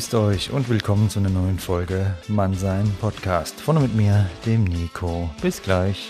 Grüßt 0.00 0.14
euch 0.14 0.50
und 0.50 0.70
willkommen 0.70 1.10
zu 1.10 1.18
einer 1.18 1.28
neuen 1.28 1.58
Folge 1.58 2.16
Mannsein 2.26 2.90
Podcast. 3.02 3.60
Von 3.60 3.76
und 3.76 3.82
mit 3.82 3.94
mir, 3.94 4.30
dem 4.46 4.64
Nico. 4.64 5.28
Bis 5.42 5.60
gleich. 5.60 6.08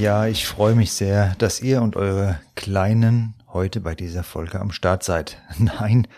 Ja, 0.00 0.26
ich 0.26 0.46
freue 0.46 0.74
mich 0.74 0.92
sehr, 0.92 1.34
dass 1.36 1.60
ihr 1.60 1.82
und 1.82 1.96
eure 1.96 2.40
Kleinen 2.54 3.34
heute 3.52 3.82
bei 3.82 3.94
dieser 3.94 4.22
Folge 4.22 4.58
am 4.58 4.72
Start 4.72 5.02
seid. 5.02 5.36
Nein, 5.58 6.08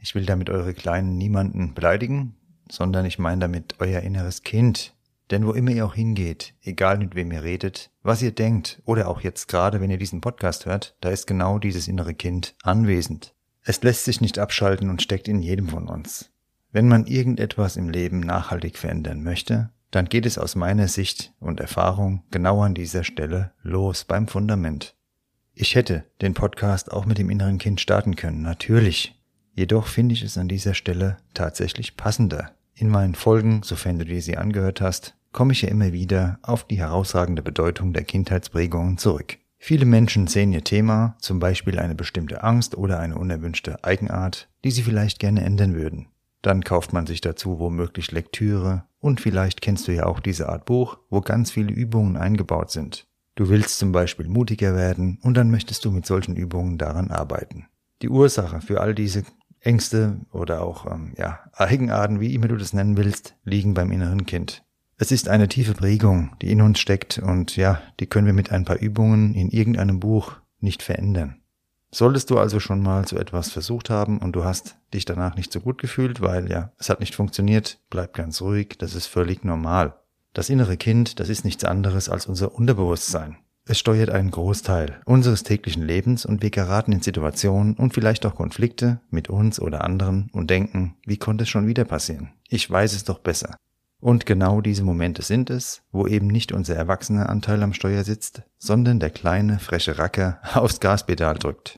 ich 0.00 0.14
will 0.14 0.26
damit 0.26 0.50
eure 0.50 0.74
Kleinen 0.74 1.16
niemanden 1.16 1.72
beleidigen, 1.72 2.34
sondern 2.70 3.06
ich 3.06 3.18
meine 3.18 3.40
damit 3.40 3.76
euer 3.78 4.02
inneres 4.02 4.42
Kind. 4.42 4.92
Denn 5.30 5.46
wo 5.46 5.52
immer 5.52 5.70
ihr 5.70 5.86
auch 5.86 5.94
hingeht, 5.94 6.54
egal 6.62 6.98
mit 6.98 7.14
wem 7.14 7.30
ihr 7.30 7.44
redet, 7.44 7.90
was 8.02 8.20
ihr 8.20 8.32
denkt 8.32 8.82
oder 8.84 9.08
auch 9.08 9.20
jetzt 9.20 9.46
gerade, 9.46 9.80
wenn 9.80 9.90
ihr 9.90 9.98
diesen 9.98 10.20
Podcast 10.20 10.66
hört, 10.66 10.96
da 11.00 11.10
ist 11.10 11.26
genau 11.26 11.58
dieses 11.58 11.86
innere 11.86 12.14
Kind 12.14 12.56
anwesend. 12.62 13.34
Es 13.62 13.82
lässt 13.82 14.04
sich 14.04 14.20
nicht 14.20 14.38
abschalten 14.38 14.90
und 14.90 15.02
steckt 15.02 15.28
in 15.28 15.40
jedem 15.40 15.68
von 15.68 15.88
uns. 15.88 16.30
Wenn 16.72 16.88
man 16.88 17.06
irgendetwas 17.06 17.76
im 17.76 17.88
Leben 17.88 18.20
nachhaltig 18.20 18.78
verändern 18.78 19.22
möchte, 19.22 19.70
dann 19.90 20.06
geht 20.06 20.26
es 20.26 20.38
aus 20.38 20.56
meiner 20.56 20.88
Sicht 20.88 21.32
und 21.40 21.60
Erfahrung 21.60 22.22
genau 22.30 22.62
an 22.62 22.74
dieser 22.74 23.04
Stelle 23.04 23.52
los 23.62 24.04
beim 24.04 24.28
Fundament. 24.28 24.94
Ich 25.52 25.74
hätte 25.74 26.04
den 26.22 26.34
Podcast 26.34 26.92
auch 26.92 27.06
mit 27.06 27.18
dem 27.18 27.28
inneren 27.28 27.58
Kind 27.58 27.80
starten 27.80 28.16
können, 28.16 28.42
natürlich. 28.42 29.20
Jedoch 29.52 29.88
finde 29.88 30.14
ich 30.14 30.22
es 30.22 30.38
an 30.38 30.48
dieser 30.48 30.74
Stelle 30.74 31.18
tatsächlich 31.34 31.96
passender. 31.96 32.52
In 32.74 32.88
meinen 32.88 33.14
Folgen, 33.14 33.62
sofern 33.62 33.98
du 33.98 34.04
dir 34.04 34.22
sie 34.22 34.36
angehört 34.36 34.80
hast, 34.80 35.16
komme 35.32 35.52
ich 35.52 35.62
ja 35.62 35.68
immer 35.68 35.92
wieder 35.92 36.38
auf 36.42 36.64
die 36.64 36.78
herausragende 36.78 37.42
Bedeutung 37.42 37.92
der 37.92 38.04
Kindheitsprägungen 38.04 38.98
zurück. 38.98 39.38
Viele 39.58 39.84
Menschen 39.84 40.26
sehen 40.26 40.52
ihr 40.52 40.64
Thema, 40.64 41.16
zum 41.20 41.38
Beispiel 41.38 41.78
eine 41.78 41.94
bestimmte 41.94 42.42
Angst 42.42 42.76
oder 42.76 42.98
eine 42.98 43.16
unerwünschte 43.16 43.84
Eigenart, 43.84 44.48
die 44.64 44.70
sie 44.70 44.82
vielleicht 44.82 45.18
gerne 45.18 45.42
ändern 45.44 45.74
würden. 45.74 46.08
Dann 46.40 46.64
kauft 46.64 46.94
man 46.94 47.06
sich 47.06 47.20
dazu 47.20 47.58
womöglich 47.58 48.10
Lektüre 48.10 48.84
und 49.00 49.20
vielleicht 49.20 49.60
kennst 49.60 49.86
du 49.86 49.92
ja 49.92 50.06
auch 50.06 50.20
diese 50.20 50.48
Art 50.48 50.64
Buch, 50.64 50.98
wo 51.10 51.20
ganz 51.20 51.50
viele 51.50 51.72
Übungen 51.72 52.16
eingebaut 52.16 52.70
sind. 52.70 53.06
Du 53.34 53.48
willst 53.50 53.78
zum 53.78 53.92
Beispiel 53.92 54.28
mutiger 54.28 54.74
werden 54.74 55.18
und 55.22 55.36
dann 55.36 55.50
möchtest 55.50 55.84
du 55.84 55.90
mit 55.90 56.06
solchen 56.06 56.36
Übungen 56.36 56.78
daran 56.78 57.10
arbeiten. 57.10 57.66
Die 58.02 58.08
Ursache 58.08 58.62
für 58.62 58.80
all 58.80 58.94
diese 58.94 59.24
Ängste 59.60 60.20
oder 60.32 60.62
auch 60.62 60.90
ähm, 60.90 61.12
ja, 61.18 61.40
Eigenarten, 61.52 62.20
wie 62.20 62.34
immer 62.34 62.48
du 62.48 62.56
das 62.56 62.72
nennen 62.72 62.96
willst, 62.96 63.36
liegen 63.44 63.74
beim 63.74 63.92
inneren 63.92 64.24
Kind. 64.24 64.64
Es 65.02 65.10
ist 65.10 65.30
eine 65.30 65.48
tiefe 65.48 65.72
Prägung, 65.72 66.36
die 66.42 66.52
in 66.52 66.60
uns 66.60 66.78
steckt 66.78 67.18
und 67.18 67.56
ja, 67.56 67.80
die 68.00 68.06
können 68.06 68.26
wir 68.26 68.34
mit 68.34 68.52
ein 68.52 68.66
paar 68.66 68.80
Übungen 68.80 69.32
in 69.32 69.48
irgendeinem 69.48 69.98
Buch 69.98 70.32
nicht 70.58 70.82
verändern. 70.82 71.40
Solltest 71.90 72.28
du 72.28 72.38
also 72.38 72.60
schon 72.60 72.82
mal 72.82 73.08
so 73.08 73.16
etwas 73.16 73.50
versucht 73.50 73.88
haben 73.88 74.18
und 74.18 74.36
du 74.36 74.44
hast 74.44 74.76
dich 74.92 75.06
danach 75.06 75.36
nicht 75.36 75.54
so 75.54 75.60
gut 75.60 75.78
gefühlt, 75.78 76.20
weil 76.20 76.50
ja, 76.50 76.72
es 76.76 76.90
hat 76.90 77.00
nicht 77.00 77.14
funktioniert, 77.14 77.80
bleib 77.88 78.12
ganz 78.12 78.42
ruhig, 78.42 78.76
das 78.78 78.94
ist 78.94 79.06
völlig 79.06 79.42
normal. 79.42 79.94
Das 80.34 80.50
innere 80.50 80.76
Kind, 80.76 81.18
das 81.18 81.30
ist 81.30 81.46
nichts 81.46 81.64
anderes 81.64 82.10
als 82.10 82.26
unser 82.26 82.54
Unterbewusstsein. 82.54 83.38
Es 83.64 83.78
steuert 83.78 84.10
einen 84.10 84.30
Großteil 84.30 85.00
unseres 85.06 85.44
täglichen 85.44 85.82
Lebens 85.82 86.26
und 86.26 86.42
wir 86.42 86.50
geraten 86.50 86.92
in 86.92 87.00
Situationen 87.00 87.72
und 87.72 87.94
vielleicht 87.94 88.26
auch 88.26 88.34
Konflikte 88.34 89.00
mit 89.08 89.30
uns 89.30 89.60
oder 89.60 89.82
anderen 89.82 90.28
und 90.34 90.50
denken, 90.50 90.96
wie 91.06 91.16
konnte 91.16 91.44
es 91.44 91.48
schon 91.48 91.66
wieder 91.66 91.86
passieren? 91.86 92.32
Ich 92.50 92.70
weiß 92.70 92.92
es 92.92 93.04
doch 93.04 93.20
besser. 93.20 93.56
Und 94.00 94.24
genau 94.24 94.62
diese 94.62 94.82
Momente 94.82 95.22
sind 95.22 95.50
es, 95.50 95.82
wo 95.92 96.06
eben 96.06 96.26
nicht 96.26 96.52
unser 96.52 96.74
erwachsener 96.74 97.28
Anteil 97.28 97.62
am 97.62 97.74
Steuer 97.74 98.02
sitzt, 98.02 98.42
sondern 98.58 98.98
der 98.98 99.10
kleine, 99.10 99.58
freche 99.58 99.98
Racker 99.98 100.40
aufs 100.54 100.80
Gaspedal 100.80 101.34
drückt. 101.34 101.76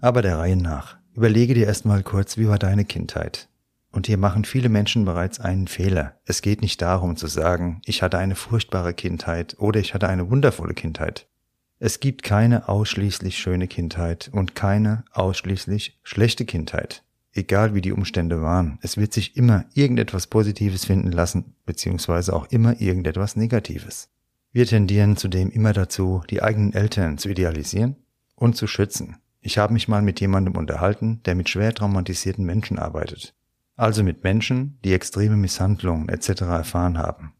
Aber 0.00 0.20
der 0.20 0.38
Reihe 0.38 0.56
nach. 0.56 0.98
Überlege 1.14 1.54
dir 1.54 1.66
erstmal 1.66 2.02
kurz, 2.02 2.36
wie 2.36 2.48
war 2.48 2.58
deine 2.58 2.84
Kindheit? 2.84 3.48
Und 3.90 4.08
hier 4.08 4.18
machen 4.18 4.44
viele 4.44 4.68
Menschen 4.68 5.04
bereits 5.04 5.40
einen 5.40 5.68
Fehler. 5.68 6.18
Es 6.24 6.42
geht 6.42 6.60
nicht 6.60 6.82
darum 6.82 7.16
zu 7.16 7.28
sagen, 7.28 7.80
ich 7.86 8.02
hatte 8.02 8.18
eine 8.18 8.34
furchtbare 8.34 8.92
Kindheit 8.92 9.56
oder 9.58 9.78
ich 9.78 9.94
hatte 9.94 10.08
eine 10.08 10.28
wundervolle 10.28 10.74
Kindheit. 10.74 11.28
Es 11.78 12.00
gibt 12.00 12.24
keine 12.24 12.68
ausschließlich 12.68 13.38
schöne 13.38 13.68
Kindheit 13.68 14.30
und 14.32 14.54
keine 14.54 15.04
ausschließlich 15.12 16.00
schlechte 16.02 16.44
Kindheit. 16.44 17.04
Egal 17.34 17.74
wie 17.74 17.80
die 17.80 17.92
Umstände 17.92 18.40
waren, 18.40 18.78
es 18.80 18.96
wird 18.96 19.12
sich 19.12 19.36
immer 19.36 19.66
irgendetwas 19.74 20.28
Positives 20.28 20.84
finden 20.84 21.12
lassen, 21.12 21.56
beziehungsweise 21.66 22.32
auch 22.32 22.46
immer 22.46 22.80
irgendetwas 22.80 23.36
Negatives. 23.36 24.08
Wir 24.52 24.66
tendieren 24.66 25.16
zudem 25.16 25.50
immer 25.50 25.72
dazu, 25.72 26.22
die 26.30 26.42
eigenen 26.42 26.72
Eltern 26.72 27.18
zu 27.18 27.28
idealisieren 27.28 27.96
und 28.36 28.56
zu 28.56 28.66
schützen. 28.66 29.16
Ich 29.40 29.58
habe 29.58 29.72
mich 29.72 29.88
mal 29.88 30.00
mit 30.00 30.20
jemandem 30.20 30.56
unterhalten, 30.56 31.20
der 31.24 31.34
mit 31.34 31.48
schwer 31.48 31.74
traumatisierten 31.74 32.44
Menschen 32.44 32.78
arbeitet 32.78 33.34
also 33.76 34.02
mit 34.02 34.22
Menschen, 34.24 34.78
die 34.84 34.92
extreme 34.92 35.36
Misshandlungen 35.36 36.08
etc. 36.08 36.42
erfahren 36.42 36.98
haben. 36.98 37.34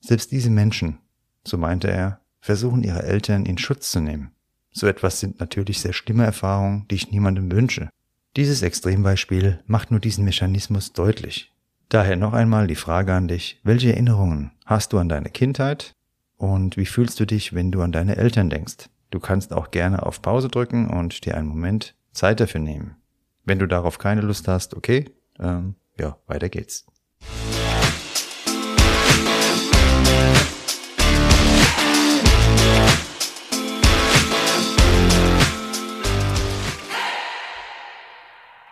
Selbst 0.00 0.30
diese 0.30 0.50
Menschen, 0.50 0.98
so 1.44 1.58
meinte 1.58 1.90
er, 1.90 2.20
versuchen 2.40 2.82
ihre 2.82 3.02
Eltern 3.02 3.46
in 3.46 3.58
Schutz 3.58 3.90
zu 3.90 4.00
nehmen. 4.00 4.32
So 4.70 4.86
etwas 4.86 5.18
sind 5.20 5.40
natürlich 5.40 5.80
sehr 5.80 5.92
schlimme 5.92 6.24
Erfahrungen, 6.24 6.86
die 6.88 6.96
ich 6.96 7.10
niemandem 7.10 7.50
wünsche. 7.50 7.88
Dieses 8.36 8.62
Extrembeispiel 8.62 9.60
macht 9.66 9.90
nur 9.90 10.00
diesen 10.00 10.24
Mechanismus 10.24 10.92
deutlich. 10.92 11.52
Daher 11.88 12.16
noch 12.16 12.34
einmal 12.34 12.66
die 12.66 12.74
Frage 12.74 13.14
an 13.14 13.28
dich, 13.28 13.60
welche 13.64 13.92
Erinnerungen 13.92 14.52
hast 14.66 14.92
du 14.92 14.98
an 14.98 15.08
deine 15.08 15.30
Kindheit 15.30 15.94
und 16.36 16.76
wie 16.76 16.86
fühlst 16.86 17.18
du 17.18 17.24
dich, 17.24 17.54
wenn 17.54 17.72
du 17.72 17.80
an 17.80 17.92
deine 17.92 18.16
Eltern 18.16 18.50
denkst? 18.50 18.90
Du 19.10 19.20
kannst 19.20 19.52
auch 19.52 19.70
gerne 19.70 20.04
auf 20.04 20.20
Pause 20.20 20.48
drücken 20.48 20.88
und 20.90 21.24
dir 21.24 21.36
einen 21.36 21.48
Moment 21.48 21.94
Zeit 22.12 22.40
dafür 22.40 22.60
nehmen. 22.60 22.96
Wenn 23.44 23.58
du 23.58 23.66
darauf 23.66 23.98
keine 23.98 24.20
Lust 24.20 24.46
hast, 24.46 24.74
okay, 24.74 25.06
ähm, 25.40 25.76
ja, 25.98 26.18
weiter 26.26 26.50
geht's. 26.50 26.86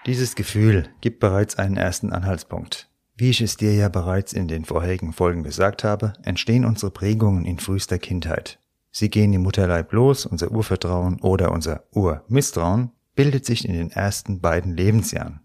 Dieses 0.07 0.37
Gefühl 0.37 0.89
gibt 1.01 1.19
bereits 1.19 1.59
einen 1.59 1.77
ersten 1.77 2.13
Anhaltspunkt. 2.13 2.89
Wie 3.17 3.31
ich 3.31 3.41
es 3.41 3.57
dir 3.57 3.75
ja 3.75 3.89
bereits 3.89 4.33
in 4.33 4.47
den 4.47 4.65
vorherigen 4.65 5.13
Folgen 5.13 5.43
gesagt 5.43 5.83
habe, 5.83 6.13
entstehen 6.23 6.65
unsere 6.65 6.93
Prägungen 6.93 7.45
in 7.45 7.59
frühester 7.59 7.99
Kindheit. 7.99 8.61
Sie 8.93 9.11
gehen 9.11 9.33
im 9.33 9.43
Mutterleib 9.43 9.93
los, 9.93 10.25
unser 10.25 10.53
Urvertrauen 10.53 11.21
oder 11.23 11.51
unser 11.51 11.85
Urmisstrauen 11.91 12.93
bildet 13.17 13.45
sich 13.45 13.67
in 13.67 13.75
den 13.75 13.91
ersten 13.91 14.41
beiden 14.41 14.77
Lebensjahren. 14.77 15.41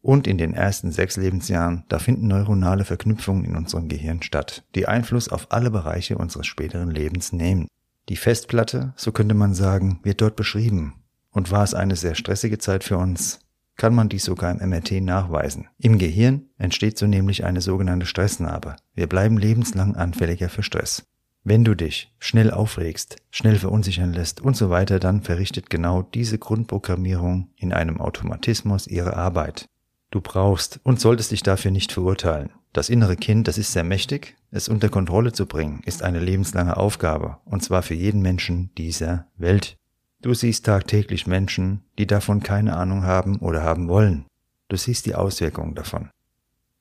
Und 0.00 0.28
in 0.28 0.38
den 0.38 0.54
ersten 0.54 0.92
sechs 0.92 1.16
Lebensjahren, 1.16 1.82
da 1.88 1.98
finden 1.98 2.28
neuronale 2.28 2.84
Verknüpfungen 2.84 3.44
in 3.44 3.56
unserem 3.56 3.88
Gehirn 3.88 4.22
statt, 4.22 4.62
die 4.76 4.86
Einfluss 4.86 5.28
auf 5.28 5.50
alle 5.50 5.72
Bereiche 5.72 6.18
unseres 6.18 6.46
späteren 6.46 6.90
Lebens 6.90 7.32
nehmen. 7.32 7.66
Die 8.08 8.16
Festplatte, 8.16 8.92
so 8.96 9.10
könnte 9.10 9.34
man 9.34 9.54
sagen, 9.54 9.98
wird 10.04 10.20
dort 10.20 10.36
beschrieben. 10.36 11.02
Und 11.30 11.50
war 11.50 11.64
es 11.64 11.74
eine 11.74 11.96
sehr 11.96 12.14
stressige 12.14 12.58
Zeit 12.58 12.84
für 12.84 12.96
uns, 12.96 13.40
kann 13.76 13.94
man 13.94 14.08
dies 14.08 14.24
sogar 14.24 14.50
im 14.50 14.68
MRT 14.68 15.02
nachweisen. 15.02 15.68
Im 15.78 15.98
Gehirn 15.98 16.46
entsteht 16.58 16.98
so 16.98 17.06
nämlich 17.06 17.44
eine 17.44 17.60
sogenannte 17.60 18.06
Stressnarbe. 18.06 18.76
Wir 18.94 19.08
bleiben 19.08 19.38
lebenslang 19.38 19.96
anfälliger 19.96 20.48
für 20.48 20.62
Stress. 20.62 21.06
Wenn 21.46 21.64
du 21.64 21.74
dich 21.74 22.10
schnell 22.18 22.50
aufregst, 22.50 23.16
schnell 23.30 23.56
verunsichern 23.56 24.14
lässt 24.14 24.40
und 24.40 24.56
so 24.56 24.70
weiter, 24.70 24.98
dann 24.98 25.22
verrichtet 25.22 25.68
genau 25.68 26.00
diese 26.00 26.38
Grundprogrammierung 26.38 27.50
in 27.56 27.74
einem 27.74 28.00
Automatismus 28.00 28.86
ihre 28.86 29.16
Arbeit. 29.16 29.68
Du 30.10 30.22
brauchst 30.22 30.80
und 30.84 31.00
solltest 31.00 31.32
dich 31.32 31.42
dafür 31.42 31.70
nicht 31.70 31.92
verurteilen. 31.92 32.50
Das 32.72 32.88
innere 32.88 33.16
Kind, 33.16 33.46
das 33.46 33.58
ist 33.58 33.72
sehr 33.72 33.84
mächtig. 33.84 34.36
Es 34.50 34.68
unter 34.68 34.88
Kontrolle 34.88 35.32
zu 35.32 35.46
bringen, 35.46 35.82
ist 35.84 36.02
eine 36.02 36.20
lebenslange 36.20 36.76
Aufgabe, 36.76 37.38
und 37.44 37.62
zwar 37.62 37.82
für 37.82 37.94
jeden 37.94 38.22
Menschen 38.22 38.70
dieser 38.78 39.26
Welt. 39.36 39.76
Du 40.24 40.32
siehst 40.32 40.64
tagtäglich 40.64 41.26
Menschen, 41.26 41.82
die 41.98 42.06
davon 42.06 42.42
keine 42.42 42.78
Ahnung 42.78 43.02
haben 43.02 43.40
oder 43.40 43.62
haben 43.62 43.88
wollen. 43.88 44.24
Du 44.68 44.76
siehst 44.78 45.04
die 45.04 45.14
Auswirkungen 45.14 45.74
davon. 45.74 46.08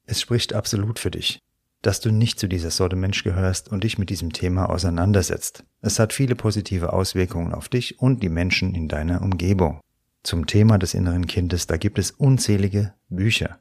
Es 0.05 0.21
spricht 0.21 0.53
absolut 0.53 0.97
für 0.97 1.11
dich, 1.11 1.39
dass 1.81 1.99
du 1.99 2.09
nicht 2.09 2.39
zu 2.39 2.47
dieser 2.47 2.71
Sorte 2.71 2.95
Mensch 2.95 3.25
gehörst 3.25 3.67
und 3.67 3.83
dich 3.83 3.97
mit 3.97 4.09
diesem 4.09 4.31
Thema 4.31 4.69
auseinandersetzt. 4.69 5.65
Es 5.81 5.99
hat 5.99 6.13
viele 6.13 6.35
positive 6.35 6.93
Auswirkungen 6.93 7.53
auf 7.53 7.67
dich 7.67 7.99
und 7.99 8.23
die 8.23 8.29
Menschen 8.29 8.73
in 8.73 8.87
deiner 8.87 9.21
Umgebung 9.21 9.81
zum 10.23 10.47
Thema 10.47 10.77
des 10.77 10.93
inneren 10.93 11.27
Kindes, 11.27 11.67
da 11.67 11.75
gibt 11.75 11.99
es 11.99 12.11
unzählige 12.11 12.93
Bücher. 13.09 13.59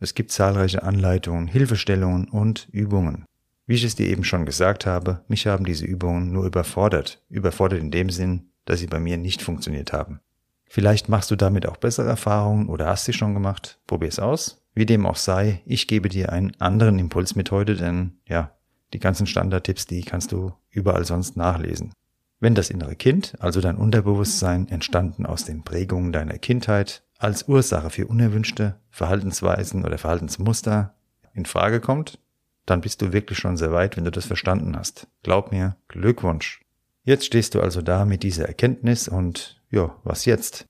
Es 0.00 0.12
gibt 0.12 0.32
zahlreiche 0.32 0.82
Anleitungen, 0.82 1.46
Hilfestellungen 1.46 2.28
und 2.28 2.68
Übungen. 2.72 3.24
Wie 3.66 3.76
ich 3.76 3.84
es 3.84 3.94
dir 3.94 4.06
eben 4.06 4.24
schon 4.24 4.44
gesagt 4.44 4.84
habe, 4.84 5.24
mich 5.28 5.46
haben 5.46 5.64
diese 5.64 5.86
Übungen 5.86 6.30
nur 6.30 6.44
überfordert. 6.44 7.22
Überfordert 7.30 7.80
in 7.80 7.90
dem 7.90 8.10
Sinn, 8.10 8.50
dass 8.64 8.80
sie 8.80 8.86
bei 8.86 9.00
mir 9.00 9.16
nicht 9.16 9.42
funktioniert 9.42 9.92
haben. 9.92 10.20
Vielleicht 10.66 11.08
machst 11.08 11.30
du 11.30 11.36
damit 11.36 11.66
auch 11.66 11.76
bessere 11.76 12.08
Erfahrungen 12.08 12.68
oder 12.68 12.86
hast 12.86 13.04
sie 13.04 13.12
schon 13.12 13.34
gemacht. 13.34 13.78
Probier's 13.86 14.18
aus. 14.18 14.62
Wie 14.74 14.86
dem 14.86 15.06
auch 15.06 15.16
sei, 15.16 15.62
ich 15.66 15.86
gebe 15.86 16.08
dir 16.08 16.32
einen 16.32 16.58
anderen 16.60 16.98
Impuls 16.98 17.36
mit 17.36 17.50
heute, 17.50 17.76
denn 17.76 18.18
ja, 18.26 18.50
Die 18.94 19.00
ganzen 19.00 19.26
Standardtipps, 19.26 19.86
die 19.86 20.02
kannst 20.02 20.30
du 20.30 20.52
überall 20.70 21.04
sonst 21.04 21.36
nachlesen. 21.36 21.92
Wenn 22.38 22.54
das 22.54 22.70
innere 22.70 22.94
Kind, 22.94 23.34
also 23.40 23.60
dein 23.60 23.76
Unterbewusstsein, 23.76 24.68
entstanden 24.68 25.26
aus 25.26 25.44
den 25.44 25.64
Prägungen 25.64 26.12
deiner 26.12 26.38
Kindheit, 26.38 27.02
als 27.18 27.48
Ursache 27.48 27.90
für 27.90 28.06
unerwünschte 28.06 28.76
Verhaltensweisen 28.90 29.84
oder 29.84 29.98
Verhaltensmuster 29.98 30.94
in 31.32 31.44
Frage 31.44 31.80
kommt, 31.80 32.20
dann 32.66 32.80
bist 32.80 33.02
du 33.02 33.12
wirklich 33.12 33.38
schon 33.38 33.56
sehr 33.56 33.72
weit, 33.72 33.96
wenn 33.96 34.04
du 34.04 34.10
das 34.10 34.26
verstanden 34.26 34.76
hast. 34.76 35.08
Glaub 35.22 35.50
mir, 35.50 35.76
Glückwunsch. 35.88 36.63
Jetzt 37.06 37.26
stehst 37.26 37.54
du 37.54 37.60
also 37.60 37.82
da 37.82 38.06
mit 38.06 38.22
dieser 38.22 38.46
Erkenntnis 38.46 39.08
und 39.08 39.60
ja, 39.70 39.94
was 40.04 40.24
jetzt? 40.24 40.64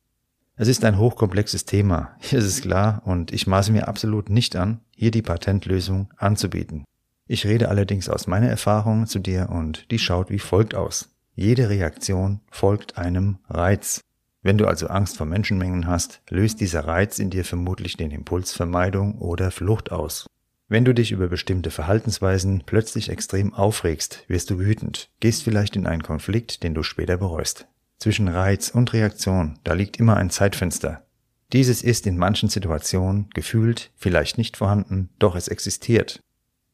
Es 0.57 0.67
ist 0.67 0.85
ein 0.85 0.99
hochkomplexes 0.99 1.65
Thema, 1.65 2.17
hier 2.21 2.41
ist 2.41 2.47
es 2.47 2.61
klar, 2.61 3.03
und 3.05 3.33
ich 3.33 3.47
maße 3.47 3.71
mir 3.71 3.87
absolut 3.87 4.31
nicht 4.31 4.57
an, 4.57 4.81
hier 4.97 5.13
die 5.13 5.23
Patentlösung 5.23 6.13
anzubieten. 6.17 6.85
Ich 7.27 7.47
rede 7.47 7.69
allerdings 7.69 8.09
aus 8.09 8.27
meiner 8.27 8.49
Erfahrung 8.49 9.07
zu 9.07 9.21
dir 9.21 9.49
und 9.51 9.91
die 9.93 9.99
schaut 9.99 10.29
wie 10.31 10.41
folgt 10.41 10.75
aus. 10.75 11.09
Jede 11.37 11.71
Reaktion 11.71 12.41
folgt 12.51 12.99
einem 12.99 13.39
Reiz. 13.49 14.01
Wenn 14.43 14.59
du 14.59 14.67
also 14.67 14.89
Angst 14.89 15.17
vor 15.17 15.27
Menschenmengen 15.27 15.87
hast, 15.87 16.21
löst 16.29 16.61
dieser 16.61 16.85
Reiz 16.87 17.19
in 17.19 17.31
dir 17.31 17.45
vermutlich 17.45 17.97
den 17.97 18.11
Impuls 18.11 18.53
Vermeidung 18.53 19.19
oder 19.19 19.51
Flucht 19.51 19.91
aus. 19.91 20.27
Wenn 20.75 20.85
du 20.85 20.93
dich 20.93 21.12
über 21.12 21.29
bestimmte 21.29 21.71
Verhaltensweisen 21.71 22.65
plötzlich 22.67 23.09
extrem 23.09 23.55
aufregst, 23.55 24.25
wirst 24.26 24.50
du 24.50 24.59
wütend, 24.59 25.09
gehst 25.21 25.44
vielleicht 25.44 25.76
in 25.76 25.87
einen 25.87 26.03
Konflikt, 26.03 26.65
den 26.65 26.75
du 26.75 26.82
später 26.82 27.17
bereust. 27.17 27.69
Zwischen 27.99 28.26
Reiz 28.26 28.71
und 28.71 28.93
Reaktion, 28.93 29.61
da 29.62 29.75
liegt 29.75 30.00
immer 30.00 30.17
ein 30.17 30.31
Zeitfenster. 30.31 31.06
Dieses 31.53 31.85
ist 31.85 32.09
in 32.09 32.19
manchen 32.19 32.49
Situationen 32.49 33.31
gefühlt 33.35 33.93
vielleicht 33.94 34.37
nicht 34.37 34.56
vorhanden, 34.56 35.11
doch 35.21 35.37
es 35.37 35.47
existiert. 35.47 36.19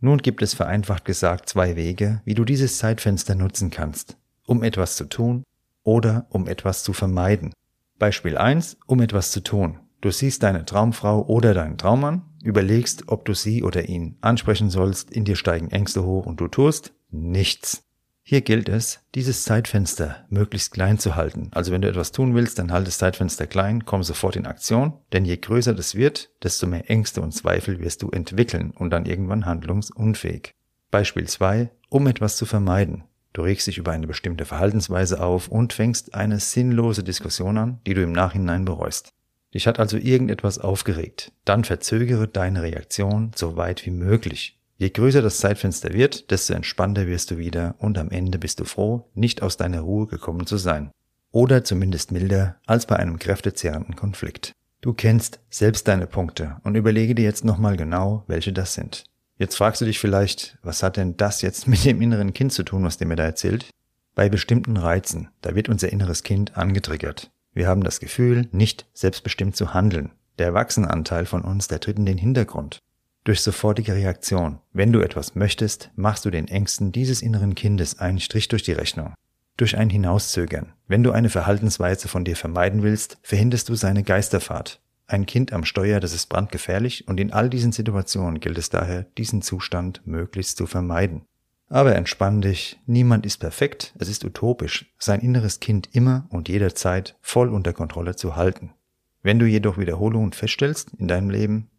Nun 0.00 0.16
gibt 0.16 0.40
es 0.40 0.54
vereinfacht 0.54 1.04
gesagt 1.04 1.50
zwei 1.50 1.76
Wege, 1.76 2.22
wie 2.24 2.32
du 2.32 2.46
dieses 2.46 2.78
Zeitfenster 2.78 3.34
nutzen 3.34 3.68
kannst, 3.68 4.16
um 4.46 4.62
etwas 4.62 4.96
zu 4.96 5.04
tun 5.04 5.44
oder 5.82 6.24
um 6.30 6.48
etwas 6.48 6.84
zu 6.84 6.94
vermeiden. 6.94 7.52
Beispiel 7.98 8.38
1, 8.38 8.78
um 8.86 9.02
etwas 9.02 9.30
zu 9.30 9.40
tun. 9.40 9.78
Du 10.00 10.10
siehst 10.10 10.42
deine 10.42 10.64
Traumfrau 10.64 11.26
oder 11.26 11.52
deinen 11.52 11.76
Traummann, 11.76 12.22
überlegst, 12.42 13.04
ob 13.08 13.26
du 13.26 13.34
sie 13.34 13.62
oder 13.62 13.88
ihn 13.88 14.16
ansprechen 14.22 14.70
sollst, 14.70 15.10
in 15.10 15.24
dir 15.24 15.36
steigen 15.36 15.70
Ängste 15.70 16.04
hoch 16.04 16.24
und 16.24 16.40
du 16.40 16.48
tust 16.48 16.94
nichts. 17.10 17.84
Hier 18.22 18.40
gilt 18.40 18.68
es, 18.68 19.00
dieses 19.14 19.44
Zeitfenster 19.44 20.24
möglichst 20.30 20.72
klein 20.72 20.98
zu 20.98 21.16
halten. 21.16 21.48
Also 21.52 21.72
wenn 21.72 21.82
du 21.82 21.88
etwas 21.88 22.12
tun 22.12 22.34
willst, 22.34 22.58
dann 22.58 22.72
halt 22.72 22.86
das 22.86 22.98
Zeitfenster 22.98 23.46
klein, 23.46 23.84
komm 23.84 24.02
sofort 24.02 24.36
in 24.36 24.46
Aktion, 24.46 24.92
denn 25.12 25.24
je 25.24 25.36
größer 25.36 25.74
das 25.74 25.94
wird, 25.94 26.30
desto 26.42 26.66
mehr 26.66 26.88
Ängste 26.88 27.20
und 27.20 27.32
Zweifel 27.32 27.80
wirst 27.80 28.02
du 28.02 28.10
entwickeln 28.10 28.70
und 28.70 28.90
dann 28.90 29.04
irgendwann 29.04 29.46
handlungsunfähig. 29.46 30.54
Beispiel 30.90 31.26
2, 31.26 31.70
um 31.88 32.06
etwas 32.06 32.36
zu 32.36 32.46
vermeiden. 32.46 33.04
Du 33.32 33.42
regst 33.42 33.66
dich 33.66 33.78
über 33.78 33.92
eine 33.92 34.06
bestimmte 34.06 34.44
Verhaltensweise 34.44 35.22
auf 35.22 35.48
und 35.48 35.72
fängst 35.72 36.14
eine 36.14 36.40
sinnlose 36.40 37.04
Diskussion 37.04 37.58
an, 37.58 37.80
die 37.86 37.94
du 37.94 38.02
im 38.02 38.12
Nachhinein 38.12 38.64
bereust. 38.64 39.12
Dich 39.54 39.66
hat 39.66 39.80
also 39.80 39.96
irgendetwas 39.96 40.58
aufgeregt. 40.58 41.32
Dann 41.44 41.64
verzögere 41.64 42.28
deine 42.28 42.62
Reaktion 42.62 43.32
so 43.34 43.56
weit 43.56 43.84
wie 43.84 43.90
möglich. 43.90 44.58
Je 44.76 44.90
größer 44.90 45.20
das 45.20 45.38
Zeitfenster 45.38 45.92
wird, 45.92 46.30
desto 46.30 46.54
entspannter 46.54 47.06
wirst 47.06 47.30
du 47.30 47.38
wieder 47.38 47.74
und 47.78 47.98
am 47.98 48.10
Ende 48.10 48.38
bist 48.38 48.60
du 48.60 48.64
froh, 48.64 49.10
nicht 49.14 49.42
aus 49.42 49.56
deiner 49.56 49.80
Ruhe 49.80 50.06
gekommen 50.06 50.46
zu 50.46 50.56
sein. 50.56 50.90
Oder 51.32 51.64
zumindest 51.64 52.12
milder 52.12 52.56
als 52.66 52.86
bei 52.86 52.96
einem 52.96 53.18
kräftezehrenden 53.18 53.94
Konflikt. 53.94 54.54
Du 54.80 54.94
kennst 54.94 55.40
selbst 55.50 55.86
deine 55.86 56.06
Punkte 56.06 56.56
und 56.64 56.74
überlege 56.74 57.14
dir 57.14 57.24
jetzt 57.24 57.44
nochmal 57.44 57.76
genau, 57.76 58.24
welche 58.26 58.52
das 58.52 58.72
sind. 58.72 59.04
Jetzt 59.36 59.56
fragst 59.56 59.80
du 59.80 59.84
dich 59.84 59.98
vielleicht, 59.98 60.58
was 60.62 60.82
hat 60.82 60.96
denn 60.96 61.16
das 61.16 61.42
jetzt 61.42 61.68
mit 61.68 61.84
dem 61.84 62.00
inneren 62.00 62.32
Kind 62.32 62.52
zu 62.52 62.62
tun, 62.62 62.84
was 62.84 62.96
der 62.96 63.06
mir 63.06 63.16
da 63.16 63.24
erzählt? 63.24 63.68
Bei 64.14 64.28
bestimmten 64.28 64.76
Reizen, 64.76 65.28
da 65.42 65.54
wird 65.54 65.68
unser 65.68 65.92
inneres 65.92 66.22
Kind 66.22 66.56
angetriggert. 66.56 67.30
Wir 67.52 67.66
haben 67.66 67.82
das 67.82 68.00
Gefühl, 68.00 68.48
nicht 68.52 68.86
selbstbestimmt 68.92 69.56
zu 69.56 69.74
handeln. 69.74 70.12
Der 70.38 70.46
Erwachsenenanteil 70.46 71.26
von 71.26 71.42
uns, 71.42 71.68
der 71.68 71.80
tritt 71.80 71.98
in 71.98 72.06
den 72.06 72.18
Hintergrund. 72.18 72.78
Durch 73.24 73.42
sofortige 73.42 73.94
Reaktion, 73.94 74.60
wenn 74.72 74.92
du 74.92 75.00
etwas 75.00 75.34
möchtest, 75.34 75.90
machst 75.94 76.24
du 76.24 76.30
den 76.30 76.48
Ängsten 76.48 76.92
dieses 76.92 77.20
inneren 77.20 77.54
Kindes 77.54 77.98
einen 77.98 78.20
Strich 78.20 78.48
durch 78.48 78.62
die 78.62 78.72
Rechnung. 78.72 79.14
Durch 79.56 79.76
ein 79.76 79.90
Hinauszögern. 79.90 80.72
Wenn 80.86 81.02
du 81.02 81.10
eine 81.10 81.28
Verhaltensweise 81.28 82.08
von 82.08 82.24
dir 82.24 82.36
vermeiden 82.36 82.82
willst, 82.82 83.18
verhinderst 83.22 83.68
du 83.68 83.74
seine 83.74 84.04
Geisterfahrt. 84.04 84.80
Ein 85.06 85.26
Kind 85.26 85.52
am 85.52 85.64
Steuer, 85.64 86.00
das 86.00 86.14
ist 86.14 86.28
brandgefährlich 86.28 87.08
und 87.08 87.20
in 87.20 87.32
all 87.32 87.50
diesen 87.50 87.72
Situationen 87.72 88.40
gilt 88.40 88.56
es 88.56 88.70
daher, 88.70 89.02
diesen 89.18 89.42
Zustand 89.42 90.06
möglichst 90.06 90.56
zu 90.56 90.66
vermeiden. 90.66 91.26
Aber 91.70 91.94
entspann 91.94 92.42
dich, 92.42 92.80
niemand 92.86 93.24
ist 93.24 93.38
perfekt, 93.38 93.94
es 93.98 94.08
ist 94.08 94.24
utopisch, 94.24 94.92
sein 94.98 95.20
inneres 95.20 95.60
Kind 95.60 95.88
immer 95.92 96.26
und 96.28 96.48
jederzeit 96.48 97.16
voll 97.20 97.48
unter 97.48 97.72
Kontrolle 97.72 98.16
zu 98.16 98.34
halten. 98.34 98.74
Wenn 99.22 99.38
du 99.38 99.46
jedoch 99.46 99.78
Wiederholungen 99.78 100.32
feststellst 100.32 100.90
in 100.98 101.06
deinem 101.06 101.30
Leben, 101.30 101.70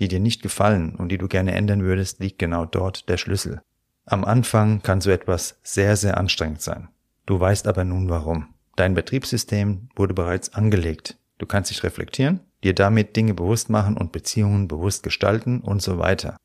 die 0.00 0.08
dir 0.08 0.18
nicht 0.18 0.42
gefallen 0.42 0.96
und 0.96 1.10
die 1.10 1.18
du 1.18 1.28
gerne 1.28 1.52
ändern 1.52 1.84
würdest, 1.84 2.18
liegt 2.18 2.40
genau 2.40 2.66
dort 2.66 3.08
der 3.08 3.18
Schlüssel. 3.18 3.62
Am 4.04 4.24
Anfang 4.24 4.82
kann 4.82 5.00
so 5.00 5.10
etwas 5.10 5.60
sehr, 5.62 5.96
sehr 5.96 6.18
anstrengend 6.18 6.60
sein. 6.60 6.88
Du 7.24 7.38
weißt 7.38 7.68
aber 7.68 7.84
nun 7.84 8.08
warum. 8.08 8.48
Dein 8.74 8.94
Betriebssystem 8.94 9.88
wurde 9.94 10.14
bereits 10.14 10.54
angelegt. 10.54 11.18
Du 11.38 11.46
kannst 11.46 11.70
dich 11.70 11.84
reflektieren, 11.84 12.40
dir 12.64 12.74
damit 12.74 13.14
Dinge 13.14 13.34
bewusst 13.34 13.70
machen 13.70 13.96
und 13.96 14.10
Beziehungen 14.10 14.66
bewusst 14.66 15.02
gestalten 15.02 15.60
und 15.60 15.82
so 15.82 15.98
weiter. 15.98 16.36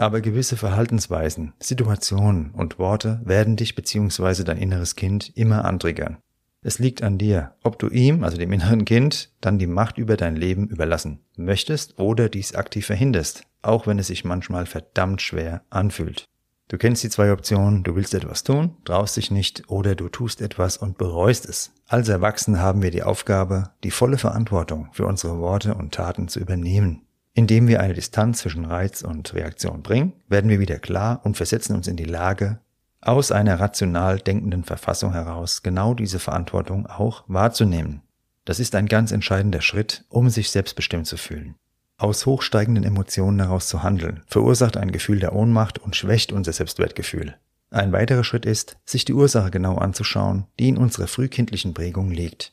Aber 0.00 0.22
gewisse 0.22 0.56
Verhaltensweisen, 0.56 1.52
Situationen 1.60 2.52
und 2.52 2.78
Worte 2.78 3.20
werden 3.22 3.56
dich 3.56 3.74
bzw. 3.74 4.44
dein 4.44 4.56
inneres 4.56 4.96
Kind 4.96 5.30
immer 5.36 5.66
antriggern. 5.66 6.16
Es 6.62 6.78
liegt 6.78 7.02
an 7.02 7.18
dir, 7.18 7.52
ob 7.62 7.78
du 7.78 7.88
ihm, 7.88 8.24
also 8.24 8.38
dem 8.38 8.50
inneren 8.50 8.86
Kind, 8.86 9.30
dann 9.42 9.58
die 9.58 9.66
Macht 9.66 9.98
über 9.98 10.16
dein 10.16 10.36
Leben 10.36 10.68
überlassen 10.68 11.20
möchtest 11.36 11.98
oder 11.98 12.30
dies 12.30 12.54
aktiv 12.54 12.86
verhinderst, 12.86 13.42
auch 13.60 13.86
wenn 13.86 13.98
es 13.98 14.06
sich 14.06 14.24
manchmal 14.24 14.64
verdammt 14.64 15.20
schwer 15.20 15.64
anfühlt. 15.68 16.24
Du 16.68 16.78
kennst 16.78 17.04
die 17.04 17.10
zwei 17.10 17.30
Optionen, 17.30 17.82
du 17.82 17.94
willst 17.94 18.14
etwas 18.14 18.42
tun, 18.42 18.78
traust 18.86 19.18
dich 19.18 19.30
nicht 19.30 19.68
oder 19.68 19.94
du 19.94 20.08
tust 20.08 20.40
etwas 20.40 20.78
und 20.78 20.96
bereust 20.96 21.46
es. 21.46 21.72
Als 21.88 22.08
Erwachsene 22.08 22.58
haben 22.58 22.80
wir 22.80 22.90
die 22.90 23.02
Aufgabe, 23.02 23.72
die 23.84 23.90
volle 23.90 24.16
Verantwortung 24.16 24.88
für 24.92 25.04
unsere 25.04 25.40
Worte 25.40 25.74
und 25.74 25.92
Taten 25.92 26.28
zu 26.28 26.40
übernehmen. 26.40 27.02
Indem 27.34 27.68
wir 27.68 27.80
eine 27.80 27.94
Distanz 27.94 28.38
zwischen 28.38 28.64
Reiz 28.64 29.02
und 29.02 29.32
Reaktion 29.34 29.82
bringen, 29.82 30.14
werden 30.28 30.50
wir 30.50 30.60
wieder 30.60 30.78
klar 30.78 31.20
und 31.24 31.36
versetzen 31.36 31.76
uns 31.76 31.86
in 31.86 31.96
die 31.96 32.04
Lage, 32.04 32.58
aus 33.00 33.32
einer 33.32 33.58
rational 33.58 34.18
denkenden 34.18 34.64
Verfassung 34.64 35.12
heraus 35.12 35.62
genau 35.62 35.94
diese 35.94 36.18
Verantwortung 36.18 36.86
auch 36.86 37.24
wahrzunehmen. 37.28 38.02
Das 38.44 38.60
ist 38.60 38.74
ein 38.74 38.86
ganz 38.86 39.12
entscheidender 39.12 39.62
Schritt, 39.62 40.04
um 40.08 40.28
sich 40.28 40.50
selbstbestimmt 40.50 41.06
zu 41.06 41.16
fühlen. 41.16 41.54
Aus 41.96 42.26
hochsteigenden 42.26 42.84
Emotionen 42.84 43.40
heraus 43.40 43.68
zu 43.68 43.82
handeln, 43.82 44.22
verursacht 44.26 44.76
ein 44.76 44.90
Gefühl 44.90 45.20
der 45.20 45.34
Ohnmacht 45.34 45.78
und 45.78 45.96
schwächt 45.96 46.32
unser 46.32 46.52
Selbstwertgefühl. 46.52 47.36
Ein 47.70 47.92
weiterer 47.92 48.24
Schritt 48.24 48.46
ist, 48.46 48.76
sich 48.84 49.04
die 49.04 49.12
Ursache 49.12 49.50
genau 49.50 49.76
anzuschauen, 49.76 50.46
die 50.58 50.68
in 50.68 50.76
unserer 50.76 51.06
frühkindlichen 51.06 51.72
Prägung 51.72 52.10
liegt. 52.10 52.52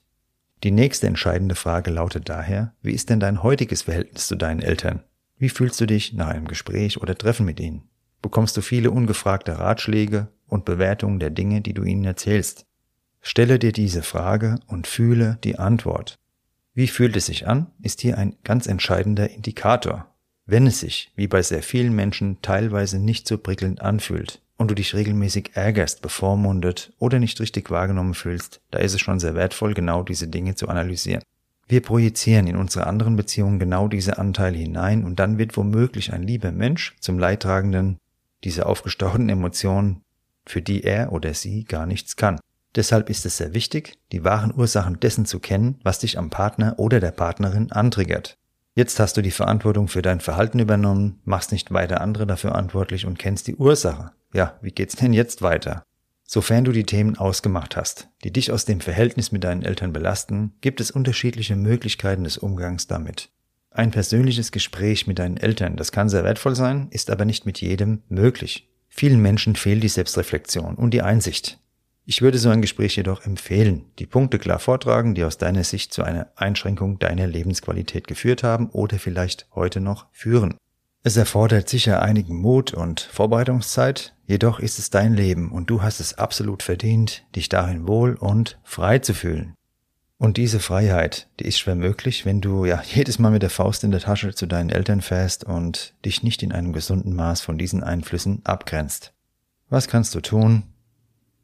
Die 0.64 0.72
nächste 0.72 1.08
entscheidende 1.08 1.56
Frage 1.56 1.92
lautet 1.92 2.30
daher, 2.30 2.74
wie 2.82 2.94
ist 2.94 3.10
denn 3.10 3.20
dein 3.20 3.44
heutiges 3.44 3.84
Verhältnis 3.84 4.28
zu 4.28 4.36
deinen 4.36 4.62
Eltern? 4.62 5.04
Wie 5.38 5.50
fühlst 5.50 5.80
du 5.80 5.86
dich 5.86 6.14
nach 6.14 6.30
einem 6.30 6.48
Gespräch 6.48 7.00
oder 7.00 7.16
Treffen 7.16 7.46
mit 7.46 7.60
ihnen? 7.60 7.84
Bekommst 8.24 8.58
du 8.58 8.62
viele 8.62 8.90
ungefragte 8.90 9.60
Ratschläge 9.60 10.30
und 10.48 10.66
Bewertungen 10.66 11.20
der 11.20 11.30
Dinge, 11.30 11.62
die 11.62 11.74
du 11.74 11.84
ihnen 11.84 12.06
erzählst? 12.06 12.66
Stelle 13.22 13.60
dir 13.60 13.72
diese 13.72 14.02
Frage 14.02 14.60
und 14.66 14.88
fühle 14.88 15.38
die 15.44 15.60
Antwort. 15.60 16.18
Wie 16.74 16.88
fühlt 16.88 17.16
es 17.16 17.28
sich 17.28 17.48
an, 17.48 17.68
ist 17.82 18.02
hier 18.02 18.18
ein 18.18 18.36
ganz 18.44 18.68
entscheidender 18.68 19.30
Indikator. 19.30 20.14
Wenn 20.46 20.66
es 20.66 20.80
sich, 20.80 21.12
wie 21.16 21.28
bei 21.28 21.42
sehr 21.42 21.62
vielen 21.62 21.94
Menschen, 21.94 22.42
teilweise 22.42 23.00
nicht 23.00 23.28
so 23.28 23.38
prickelnd 23.38 23.82
anfühlt, 23.82 24.42
und 24.58 24.70
du 24.70 24.76
dich 24.76 24.94
regelmäßig 24.94 25.52
ärgerst, 25.54 26.02
bevormundet 26.02 26.94
oder 27.00 27.20
nicht 27.20 27.40
richtig 27.40 27.70
wahrgenommen 27.70 28.14
fühlst, 28.14 28.62
da 28.72 28.80
ist 28.80 28.94
es 28.94 29.02
schon 29.02 29.20
sehr 29.20 29.36
wertvoll, 29.36 29.74
genau 29.74 30.04
diese 30.04 30.28
Dinge 30.28 30.56
zu 30.56 30.68
analysieren. 30.68 31.24
Wir 31.68 31.82
projizieren 31.82 32.48
in 32.48 32.56
unsere 32.56 32.88
anderen 32.88 33.16
Beziehungen 33.16 33.60
genau 33.60 33.88
diese 33.88 34.18
Anteile 34.18 34.58
hinein 34.58 35.04
und 35.04 35.20
dann 35.20 35.38
wird 35.38 35.58
womöglich 35.58 36.14
ein 36.14 36.24
lieber 36.24 36.52
Mensch 36.52 36.96
zum 37.00 37.20
Leidtragenden 37.20 37.98
dieser 38.44 38.68
aufgestauten 38.68 39.30
Emotionen, 39.30 40.02
für 40.46 40.62
die 40.62 40.84
er 40.84 41.12
oder 41.12 41.34
sie 41.34 41.66
gar 41.66 41.86
nichts 41.86 42.16
kann. 42.16 42.40
Deshalb 42.76 43.10
ist 43.10 43.26
es 43.26 43.38
sehr 43.38 43.54
wichtig, 43.54 43.98
die 44.12 44.24
wahren 44.24 44.54
Ursachen 44.56 45.00
dessen 45.00 45.26
zu 45.26 45.40
kennen, 45.40 45.80
was 45.84 46.00
dich 46.00 46.18
am 46.18 46.30
Partner 46.30 46.76
oder 46.78 47.00
der 47.00 47.12
Partnerin 47.12 47.72
antriggert. 47.72 48.38
Jetzt 48.76 49.00
hast 49.00 49.18
du 49.18 49.22
die 49.22 49.32
Verantwortung 49.32 49.88
für 49.88 50.04
dein 50.04 50.20
Verhalten 50.20 50.60
übernommen, 50.60 51.20
machst 51.26 51.52
nicht 51.52 51.74
weiter 51.74 52.00
andere 52.00 52.28
dafür 52.28 52.52
verantwortlich 52.52 53.06
und 53.08 53.18
kennst 53.18 53.48
die 53.48 53.56
Ursache. 53.56 54.12
Ja, 54.34 54.58
wie 54.62 54.72
geht's 54.72 54.96
denn 54.96 55.14
jetzt 55.14 55.42
weiter? 55.42 55.84
Sofern 56.24 56.66
du 56.66 56.74
die 56.74 56.84
Themen 56.84 57.18
ausgemacht 57.18 57.78
hast, 57.78 58.10
die 58.24 58.34
dich 58.34 58.52
aus 58.52 58.66
dem 58.66 58.82
Verhältnis 58.82 59.32
mit 59.32 59.46
deinen 59.46 59.64
Eltern 59.64 59.94
belasten, 59.94 60.54
gibt 60.60 60.82
es 60.82 60.92
unterschiedliche 60.92 61.56
Möglichkeiten 61.56 62.26
des 62.26 62.38
Umgangs 62.38 62.88
damit. 62.88 63.30
Ein 63.72 63.92
persönliches 63.92 64.52
Gespräch 64.52 65.08
mit 65.08 65.20
deinen 65.20 65.38
Eltern, 65.38 65.78
das 65.78 65.92
kann 65.92 66.10
sehr 66.10 66.26
wertvoll 66.26 66.56
sein, 66.56 66.88
ist 66.92 67.10
aber 67.10 67.24
nicht 67.24 67.46
mit 67.46 67.62
jedem 67.62 68.02
möglich. 68.10 68.70
Vielen 68.90 69.22
Menschen 69.22 69.56
fehlt 69.56 69.84
die 69.84 69.88
Selbstreflexion 69.88 70.76
und 70.76 70.94
die 70.94 71.02
Einsicht. 71.02 71.60
Ich 72.04 72.22
würde 72.22 72.38
so 72.38 72.50
ein 72.50 72.62
Gespräch 72.62 72.96
jedoch 72.96 73.26
empfehlen, 73.26 73.86
die 74.00 74.06
Punkte 74.06 74.40
klar 74.40 74.60
vortragen, 74.60 75.14
die 75.14 75.24
aus 75.24 75.38
deiner 75.38 75.64
Sicht 75.64 75.94
zu 75.94 76.04
einer 76.04 76.32
Einschränkung 76.36 77.00
deiner 77.00 77.28
Lebensqualität 77.28 78.08
geführt 78.08 78.44
haben 78.44 78.70
oder 78.70 78.98
vielleicht 78.98 79.48
heute 79.54 79.80
noch 79.80 80.08
führen. 80.12 80.56
Es 81.08 81.16
erfordert 81.16 81.70
sicher 81.70 82.02
einigen 82.02 82.36
Mut 82.36 82.74
und 82.74 83.00
Vorbereitungszeit, 83.00 84.14
jedoch 84.26 84.60
ist 84.60 84.78
es 84.78 84.90
dein 84.90 85.14
Leben 85.14 85.54
und 85.54 85.70
du 85.70 85.82
hast 85.82 86.02
es 86.02 86.16
absolut 86.18 86.64
verdient, 86.64 87.24
dich 87.34 87.48
darin 87.48 87.88
wohl 87.88 88.16
und 88.16 88.60
frei 88.66 89.00
zu 89.00 89.14
fühlen. 89.14 89.54
Und 90.18 90.36
diese 90.36 90.60
Freiheit, 90.60 91.30
die 91.40 91.46
ist 91.46 91.60
schwer 91.60 91.76
möglich, 91.76 92.26
wenn 92.26 92.42
du 92.42 92.66
ja 92.66 92.84
jedes 92.94 93.20
Mal 93.20 93.32
mit 93.32 93.42
der 93.42 93.50
Faust 93.50 93.86
in 93.86 93.92
der 93.92 94.02
Tasche 94.02 94.36
zu 94.36 94.48
deinen 94.48 94.70
Eltern 94.70 95.00
fährst 95.00 95.46
und 95.46 95.94
dich 96.04 96.24
nicht 96.24 96.44
in 96.44 96.52
einem 96.52 96.74
gesunden 96.74 97.16
Maß 97.16 97.40
von 97.40 97.58
diesen 97.58 97.86
Einflüssen 97.86 98.42
abgrenzt. 98.46 99.14
Was 99.70 99.88
kannst 99.88 100.14
du 100.14 100.20
tun, 100.20 100.64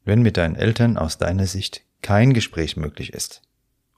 wenn 0.04 0.20
mit 0.20 0.36
deinen 0.36 0.56
Eltern 0.56 0.98
aus 0.98 1.16
deiner 1.16 1.46
Sicht 1.46 1.86
kein 2.02 2.34
Gespräch 2.34 2.76
möglich 2.76 3.14
ist 3.14 3.40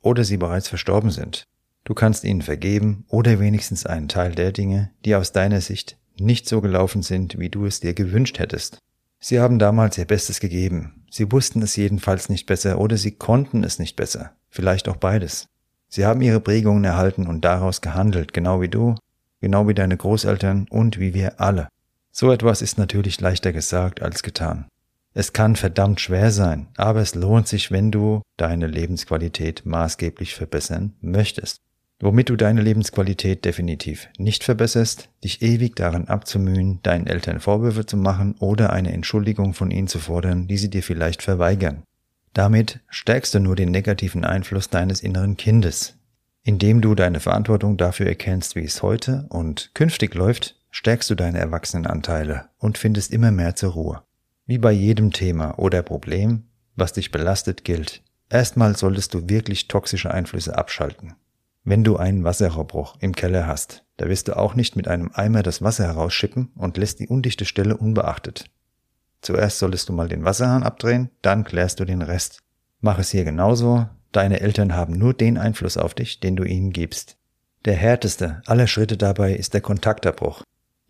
oder 0.00 0.22
sie 0.22 0.36
bereits 0.36 0.68
verstorben 0.68 1.10
sind? 1.10 1.48
Du 1.86 1.94
kannst 1.94 2.24
ihnen 2.24 2.42
vergeben 2.42 3.04
oder 3.06 3.38
wenigstens 3.38 3.86
einen 3.86 4.08
Teil 4.08 4.34
der 4.34 4.50
Dinge, 4.50 4.90
die 5.04 5.14
aus 5.14 5.30
deiner 5.30 5.60
Sicht 5.60 5.96
nicht 6.18 6.48
so 6.48 6.60
gelaufen 6.60 7.02
sind, 7.02 7.38
wie 7.38 7.48
du 7.48 7.64
es 7.64 7.78
dir 7.78 7.94
gewünscht 7.94 8.40
hättest. 8.40 8.78
Sie 9.20 9.38
haben 9.38 9.60
damals 9.60 9.96
ihr 9.96 10.04
Bestes 10.04 10.40
gegeben. 10.40 11.04
Sie 11.12 11.30
wussten 11.30 11.62
es 11.62 11.76
jedenfalls 11.76 12.28
nicht 12.28 12.46
besser 12.46 12.80
oder 12.80 12.96
sie 12.96 13.12
konnten 13.12 13.62
es 13.62 13.78
nicht 13.78 13.94
besser. 13.94 14.32
Vielleicht 14.50 14.88
auch 14.88 14.96
beides. 14.96 15.46
Sie 15.88 16.04
haben 16.04 16.22
ihre 16.22 16.40
Prägungen 16.40 16.82
erhalten 16.82 17.28
und 17.28 17.44
daraus 17.44 17.80
gehandelt, 17.80 18.32
genau 18.32 18.60
wie 18.60 18.68
du, 18.68 18.96
genau 19.40 19.68
wie 19.68 19.74
deine 19.74 19.96
Großeltern 19.96 20.66
und 20.68 20.98
wie 20.98 21.14
wir 21.14 21.40
alle. 21.40 21.68
So 22.10 22.32
etwas 22.32 22.62
ist 22.62 22.78
natürlich 22.78 23.20
leichter 23.20 23.52
gesagt 23.52 24.02
als 24.02 24.24
getan. 24.24 24.66
Es 25.14 25.32
kann 25.32 25.54
verdammt 25.54 26.00
schwer 26.00 26.32
sein, 26.32 26.66
aber 26.76 27.00
es 27.00 27.14
lohnt 27.14 27.46
sich, 27.46 27.70
wenn 27.70 27.92
du 27.92 28.22
deine 28.36 28.66
Lebensqualität 28.66 29.64
maßgeblich 29.64 30.34
verbessern 30.34 30.94
möchtest. 31.00 31.60
Womit 31.98 32.28
du 32.28 32.36
deine 32.36 32.60
Lebensqualität 32.60 33.46
definitiv 33.46 34.08
nicht 34.18 34.44
verbesserst, 34.44 35.08
dich 35.24 35.40
ewig 35.40 35.76
daran 35.76 36.08
abzumühen, 36.08 36.80
deinen 36.82 37.06
Eltern 37.06 37.40
Vorwürfe 37.40 37.86
zu 37.86 37.96
machen 37.96 38.34
oder 38.38 38.70
eine 38.72 38.92
Entschuldigung 38.92 39.54
von 39.54 39.70
ihnen 39.70 39.88
zu 39.88 39.98
fordern, 39.98 40.46
die 40.46 40.58
sie 40.58 40.68
dir 40.68 40.82
vielleicht 40.82 41.22
verweigern. 41.22 41.84
Damit 42.34 42.80
stärkst 42.90 43.34
du 43.34 43.40
nur 43.40 43.56
den 43.56 43.70
negativen 43.70 44.26
Einfluss 44.26 44.68
deines 44.68 45.00
inneren 45.00 45.38
Kindes. 45.38 45.96
Indem 46.42 46.82
du 46.82 46.94
deine 46.94 47.18
Verantwortung 47.18 47.78
dafür 47.78 48.06
erkennst, 48.06 48.56
wie 48.56 48.64
es 48.64 48.82
heute 48.82 49.24
und 49.30 49.70
künftig 49.72 50.14
läuft, 50.14 50.60
stärkst 50.70 51.08
du 51.08 51.14
deine 51.14 51.38
Erwachsenenanteile 51.38 52.50
und 52.58 52.76
findest 52.76 53.10
immer 53.10 53.30
mehr 53.30 53.56
zur 53.56 53.72
Ruhe. 53.72 54.02
Wie 54.44 54.58
bei 54.58 54.70
jedem 54.70 55.12
Thema 55.12 55.58
oder 55.58 55.82
Problem, 55.82 56.44
was 56.76 56.92
dich 56.92 57.10
belastet, 57.10 57.64
gilt. 57.64 58.02
Erstmal 58.28 58.76
solltest 58.76 59.14
du 59.14 59.30
wirklich 59.30 59.66
toxische 59.66 60.12
Einflüsse 60.12 60.58
abschalten. 60.58 61.14
Wenn 61.68 61.82
du 61.82 61.96
einen 61.96 62.22
Wasserrohrbruch 62.22 62.94
im 63.00 63.12
Keller 63.12 63.48
hast, 63.48 63.84
da 63.96 64.08
wirst 64.08 64.28
du 64.28 64.36
auch 64.36 64.54
nicht 64.54 64.76
mit 64.76 64.86
einem 64.86 65.10
Eimer 65.12 65.42
das 65.42 65.62
Wasser 65.62 65.82
herausschippen 65.82 66.52
und 66.54 66.76
lässt 66.76 67.00
die 67.00 67.08
undichte 67.08 67.44
Stelle 67.44 67.76
unbeachtet. 67.76 68.44
Zuerst 69.20 69.58
solltest 69.58 69.88
du 69.88 69.92
mal 69.92 70.08
den 70.08 70.24
Wasserhahn 70.24 70.62
abdrehen, 70.62 71.10
dann 71.22 71.42
klärst 71.42 71.80
du 71.80 71.84
den 71.84 72.02
Rest. 72.02 72.38
Mach 72.80 73.00
es 73.00 73.10
hier 73.10 73.24
genauso, 73.24 73.88
deine 74.12 74.38
Eltern 74.38 74.76
haben 74.76 74.96
nur 74.96 75.12
den 75.12 75.38
Einfluss 75.38 75.76
auf 75.76 75.92
dich, 75.92 76.20
den 76.20 76.36
du 76.36 76.44
ihnen 76.44 76.70
gibst. 76.70 77.16
Der 77.64 77.74
härteste 77.74 78.42
aller 78.46 78.68
Schritte 78.68 78.96
dabei 78.96 79.34
ist 79.34 79.52
der 79.52 79.60
Kontaktabbruch. 79.60 80.42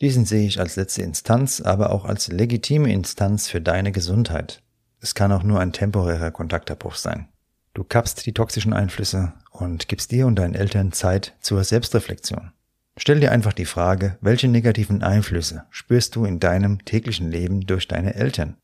Diesen 0.03 0.27
sehe 0.27 0.47
ich 0.47 0.61
als 0.61 0.77
letzte 0.77 1.01
Instanz, 1.01 1.63
aber 1.63 1.91
auch 1.91 2.05
als 2.05 2.29
legitime 2.29 2.93
Instanz 2.93 3.49
für 3.49 3.63
deine 3.63 3.93
Gesundheit. 3.93 4.63
Es 5.01 5.15
kann 5.15 5.33
auch 5.33 5.43
nur 5.43 5.59
ein 5.59 5.73
temporärer 5.73 6.33
Kontaktabbruch 6.33 6.97
sein. 6.97 7.29
Du 7.77 7.85
kappst 7.85 8.25
die 8.25 8.33
toxischen 8.33 8.73
Einflüsse 8.73 9.35
und 9.51 9.87
gibst 9.87 10.11
dir 10.11 10.27
und 10.27 10.37
deinen 10.37 10.55
Eltern 10.55 10.93
Zeit 10.93 11.35
zur 11.41 11.63
Selbstreflexion. 11.63 12.53
Stell 12.97 13.21
dir 13.21 13.33
einfach 13.33 13.53
die 13.53 13.67
Frage, 13.67 14.17
welche 14.23 14.49
negativen 14.49 15.03
Einflüsse 15.03 15.65
spürst 15.69 16.17
du 16.17 16.25
in 16.25 16.41
deinem 16.41 16.87
täglichen 16.87 17.31
Leben 17.31 17.67
durch 17.67 17.87
deine 17.87 18.15
Eltern? 18.15 18.57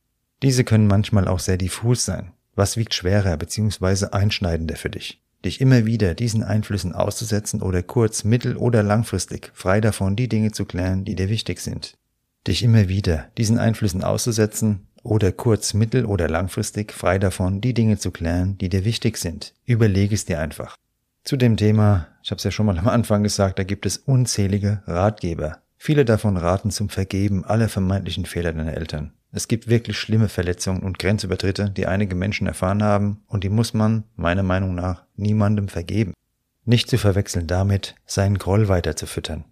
Diese 0.42 0.64
können 0.64 0.86
manchmal 0.86 1.28
auch 1.28 1.40
sehr 1.40 1.58
diffus 1.58 2.06
sein. 2.06 2.32
Was 2.54 2.78
wiegt 2.78 2.94
schwerer 2.94 3.36
bzw. 3.36 4.06
einschneidender 4.12 4.76
für 4.76 4.88
dich? 4.88 5.20
Dich 5.44 5.60
immer 5.60 5.84
wieder 5.84 6.14
diesen 6.14 6.42
Einflüssen 6.42 6.94
auszusetzen 6.94 7.60
oder 7.60 7.82
kurz-, 7.82 8.24
mittel- 8.24 8.56
oder 8.56 8.82
langfristig 8.82 9.50
frei 9.52 9.82
davon 9.82 10.16
die 10.16 10.30
Dinge 10.30 10.52
zu 10.52 10.64
klären, 10.64 11.04
die 11.04 11.16
dir 11.16 11.28
wichtig 11.28 11.60
sind. 11.60 11.98
Dich 12.46 12.62
immer 12.62 12.88
wieder 12.88 13.26
diesen 13.36 13.58
Einflüssen 13.58 14.04
auszusetzen 14.04 14.86
oder 15.02 15.32
kurz-, 15.32 15.74
mittel- 15.74 16.06
oder 16.06 16.28
langfristig 16.28 16.92
frei 16.92 17.18
davon 17.18 17.60
die 17.60 17.74
Dinge 17.74 17.98
zu 17.98 18.10
klären, 18.10 18.58
die 18.58 18.68
dir 18.68 18.84
wichtig 18.84 19.16
sind. 19.18 19.54
Überlege 19.64 20.14
es 20.14 20.24
dir 20.24 20.40
einfach. 20.40 20.76
Zu 21.24 21.36
dem 21.36 21.56
Thema, 21.56 22.08
ich 22.22 22.30
habe 22.30 22.38
es 22.38 22.44
ja 22.44 22.50
schon 22.50 22.66
mal 22.66 22.78
am 22.78 22.88
Anfang 22.88 23.22
gesagt, 23.22 23.58
da 23.58 23.64
gibt 23.64 23.86
es 23.86 23.96
unzählige 23.96 24.82
Ratgeber. 24.86 25.58
Viele 25.76 26.04
davon 26.04 26.36
raten 26.36 26.70
zum 26.70 26.88
Vergeben 26.88 27.44
aller 27.44 27.68
vermeintlichen 27.68 28.26
Fehler 28.26 28.52
deiner 28.52 28.74
Eltern. 28.74 29.12
Es 29.32 29.48
gibt 29.48 29.68
wirklich 29.68 29.98
schlimme 29.98 30.28
Verletzungen 30.28 30.82
und 30.82 30.98
Grenzübertritte, 30.98 31.70
die 31.70 31.86
einige 31.86 32.14
Menschen 32.14 32.46
erfahren 32.46 32.82
haben, 32.82 33.22
und 33.26 33.44
die 33.44 33.48
muss 33.48 33.72
man, 33.72 34.04
meiner 34.14 34.42
Meinung 34.42 34.74
nach, 34.74 35.04
niemandem 35.16 35.68
vergeben. 35.68 36.12
Nicht 36.64 36.90
zu 36.90 36.98
verwechseln 36.98 37.46
damit, 37.46 37.94
seinen 38.04 38.38
Groll 38.38 38.68
weiter 38.68 38.94
zu 38.94 39.06
füttern. 39.06 39.44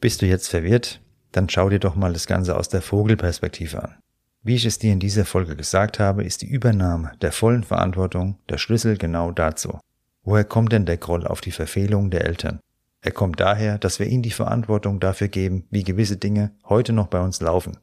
Bist 0.00 0.22
du 0.22 0.26
jetzt 0.26 0.48
verwirrt? 0.48 1.00
Dann 1.30 1.48
schau 1.48 1.68
dir 1.68 1.78
doch 1.78 1.94
mal 1.94 2.12
das 2.12 2.26
Ganze 2.26 2.56
aus 2.56 2.68
der 2.68 2.80
Vogelperspektive 2.80 3.82
an. 3.82 3.94
Wie 4.42 4.54
ich 4.54 4.64
es 4.64 4.78
dir 4.78 4.92
in 4.92 5.00
dieser 5.00 5.24
Folge 5.24 5.56
gesagt 5.56 5.98
habe, 5.98 6.24
ist 6.24 6.42
die 6.42 6.48
Übernahme 6.48 7.12
der 7.20 7.32
vollen 7.32 7.64
Verantwortung 7.64 8.38
der 8.48 8.58
Schlüssel 8.58 8.96
genau 8.96 9.32
dazu. 9.32 9.80
Woher 10.22 10.44
kommt 10.44 10.72
denn 10.72 10.86
der 10.86 10.96
Groll 10.96 11.26
auf 11.26 11.40
die 11.40 11.50
Verfehlung 11.50 12.10
der 12.10 12.24
Eltern? 12.24 12.60
Er 13.00 13.12
kommt 13.12 13.40
daher, 13.40 13.78
dass 13.78 13.98
wir 13.98 14.06
ihnen 14.06 14.22
die 14.22 14.30
Verantwortung 14.30 15.00
dafür 15.00 15.28
geben, 15.28 15.66
wie 15.70 15.82
gewisse 15.82 16.16
Dinge 16.16 16.52
heute 16.68 16.92
noch 16.92 17.08
bei 17.08 17.20
uns 17.20 17.40
laufen. 17.40 17.78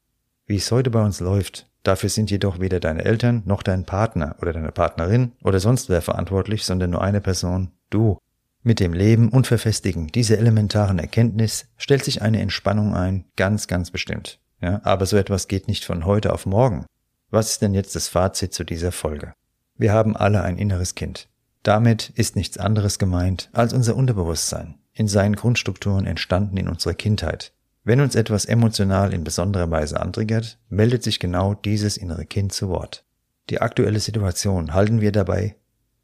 Wie 0.46 0.56
es 0.56 0.70
heute 0.70 0.90
bei 0.90 1.02
uns 1.02 1.20
läuft, 1.20 1.68
dafür 1.82 2.08
sind 2.08 2.30
jedoch 2.30 2.60
weder 2.60 2.80
deine 2.80 3.04
Eltern 3.04 3.42
noch 3.44 3.62
dein 3.62 3.84
Partner 3.84 4.36
oder 4.40 4.52
deine 4.52 4.72
Partnerin 4.72 5.32
oder 5.42 5.60
sonst 5.60 5.88
wer 5.88 6.02
verantwortlich, 6.02 6.64
sondern 6.64 6.90
nur 6.90 7.02
eine 7.02 7.20
Person, 7.20 7.72
du. 7.90 8.18
Mit 8.62 8.80
dem 8.80 8.94
Leben 8.94 9.28
und 9.28 9.46
Verfestigen 9.46 10.08
dieser 10.08 10.38
elementaren 10.38 10.98
Erkenntnis 10.98 11.66
stellt 11.76 12.04
sich 12.04 12.22
eine 12.22 12.40
Entspannung 12.40 12.94
ein, 12.94 13.24
ganz, 13.36 13.68
ganz 13.68 13.90
bestimmt. 13.90 14.40
Ja, 14.60 14.80
aber 14.84 15.06
so 15.06 15.16
etwas 15.16 15.48
geht 15.48 15.68
nicht 15.68 15.84
von 15.84 16.04
heute 16.04 16.32
auf 16.32 16.46
morgen. 16.46 16.86
Was 17.30 17.50
ist 17.50 17.62
denn 17.62 17.74
jetzt 17.74 17.94
das 17.96 18.08
Fazit 18.08 18.54
zu 18.54 18.64
dieser 18.64 18.92
Folge? 18.92 19.32
Wir 19.76 19.92
haben 19.92 20.16
alle 20.16 20.42
ein 20.42 20.58
inneres 20.58 20.94
Kind. 20.94 21.28
Damit 21.62 22.10
ist 22.10 22.36
nichts 22.36 22.58
anderes 22.58 22.98
gemeint 22.98 23.50
als 23.52 23.72
unser 23.72 23.96
Unterbewusstsein, 23.96 24.76
in 24.92 25.08
seinen 25.08 25.36
Grundstrukturen 25.36 26.06
entstanden 26.06 26.56
in 26.56 26.68
unserer 26.68 26.94
Kindheit. 26.94 27.52
Wenn 27.84 28.00
uns 28.00 28.14
etwas 28.14 28.46
emotional 28.46 29.12
in 29.12 29.24
besonderer 29.24 29.70
Weise 29.70 30.00
antriggert, 30.00 30.58
meldet 30.68 31.02
sich 31.02 31.20
genau 31.20 31.54
dieses 31.54 31.96
innere 31.96 32.24
Kind 32.24 32.52
zu 32.52 32.68
Wort. 32.68 33.04
Die 33.50 33.60
aktuelle 33.60 34.00
Situation 34.00 34.74
halten 34.74 35.00
wir 35.00 35.12
dabei 35.12 35.56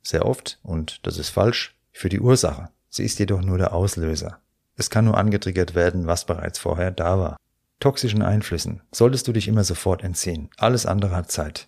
sehr 0.03 0.27
oft, 0.27 0.59
und 0.63 1.07
das 1.07 1.19
ist 1.19 1.31
falsch, 1.31 1.77
für 1.93 2.09
die 2.09 2.21
Ursache. 2.21 2.69
Sie 2.89 3.05
ist 3.05 3.19
jedoch 3.19 3.43
nur 3.43 3.59
der 3.59 3.73
Auslöser. 3.73 4.39
Es 4.77 4.91
kann 4.91 5.05
nur 5.05 5.17
angetriggert 5.17 5.75
werden, 5.75 6.07
was 6.07 6.25
bereits 6.25 6.59
vorher 6.59 6.91
da 6.91 7.19
war. 7.19 7.37
Toxischen 7.83 8.23
Einflüssen 8.23 8.81
solltest 8.93 9.27
du 9.27 9.33
dich 9.33 9.49
immer 9.49 9.65
sofort 9.65 10.05
entziehen. 10.05 10.51
Alles 10.57 10.87
andere 10.87 11.17
hat 11.17 11.33
Zeit. 11.33 11.67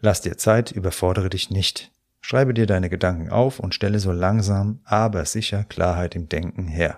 Lass 0.00 0.22
dir 0.22 0.38
Zeit, 0.38 0.70
überfordere 0.70 1.28
dich 1.28 1.50
nicht. 1.50 1.92
Schreibe 2.22 2.54
dir 2.54 2.64
deine 2.64 2.88
Gedanken 2.88 3.28
auf 3.28 3.60
und 3.60 3.74
stelle 3.74 3.98
so 3.98 4.10
langsam, 4.10 4.80
aber 4.84 5.26
sicher 5.26 5.64
Klarheit 5.64 6.14
im 6.14 6.30
Denken 6.30 6.66
her. 6.66 6.96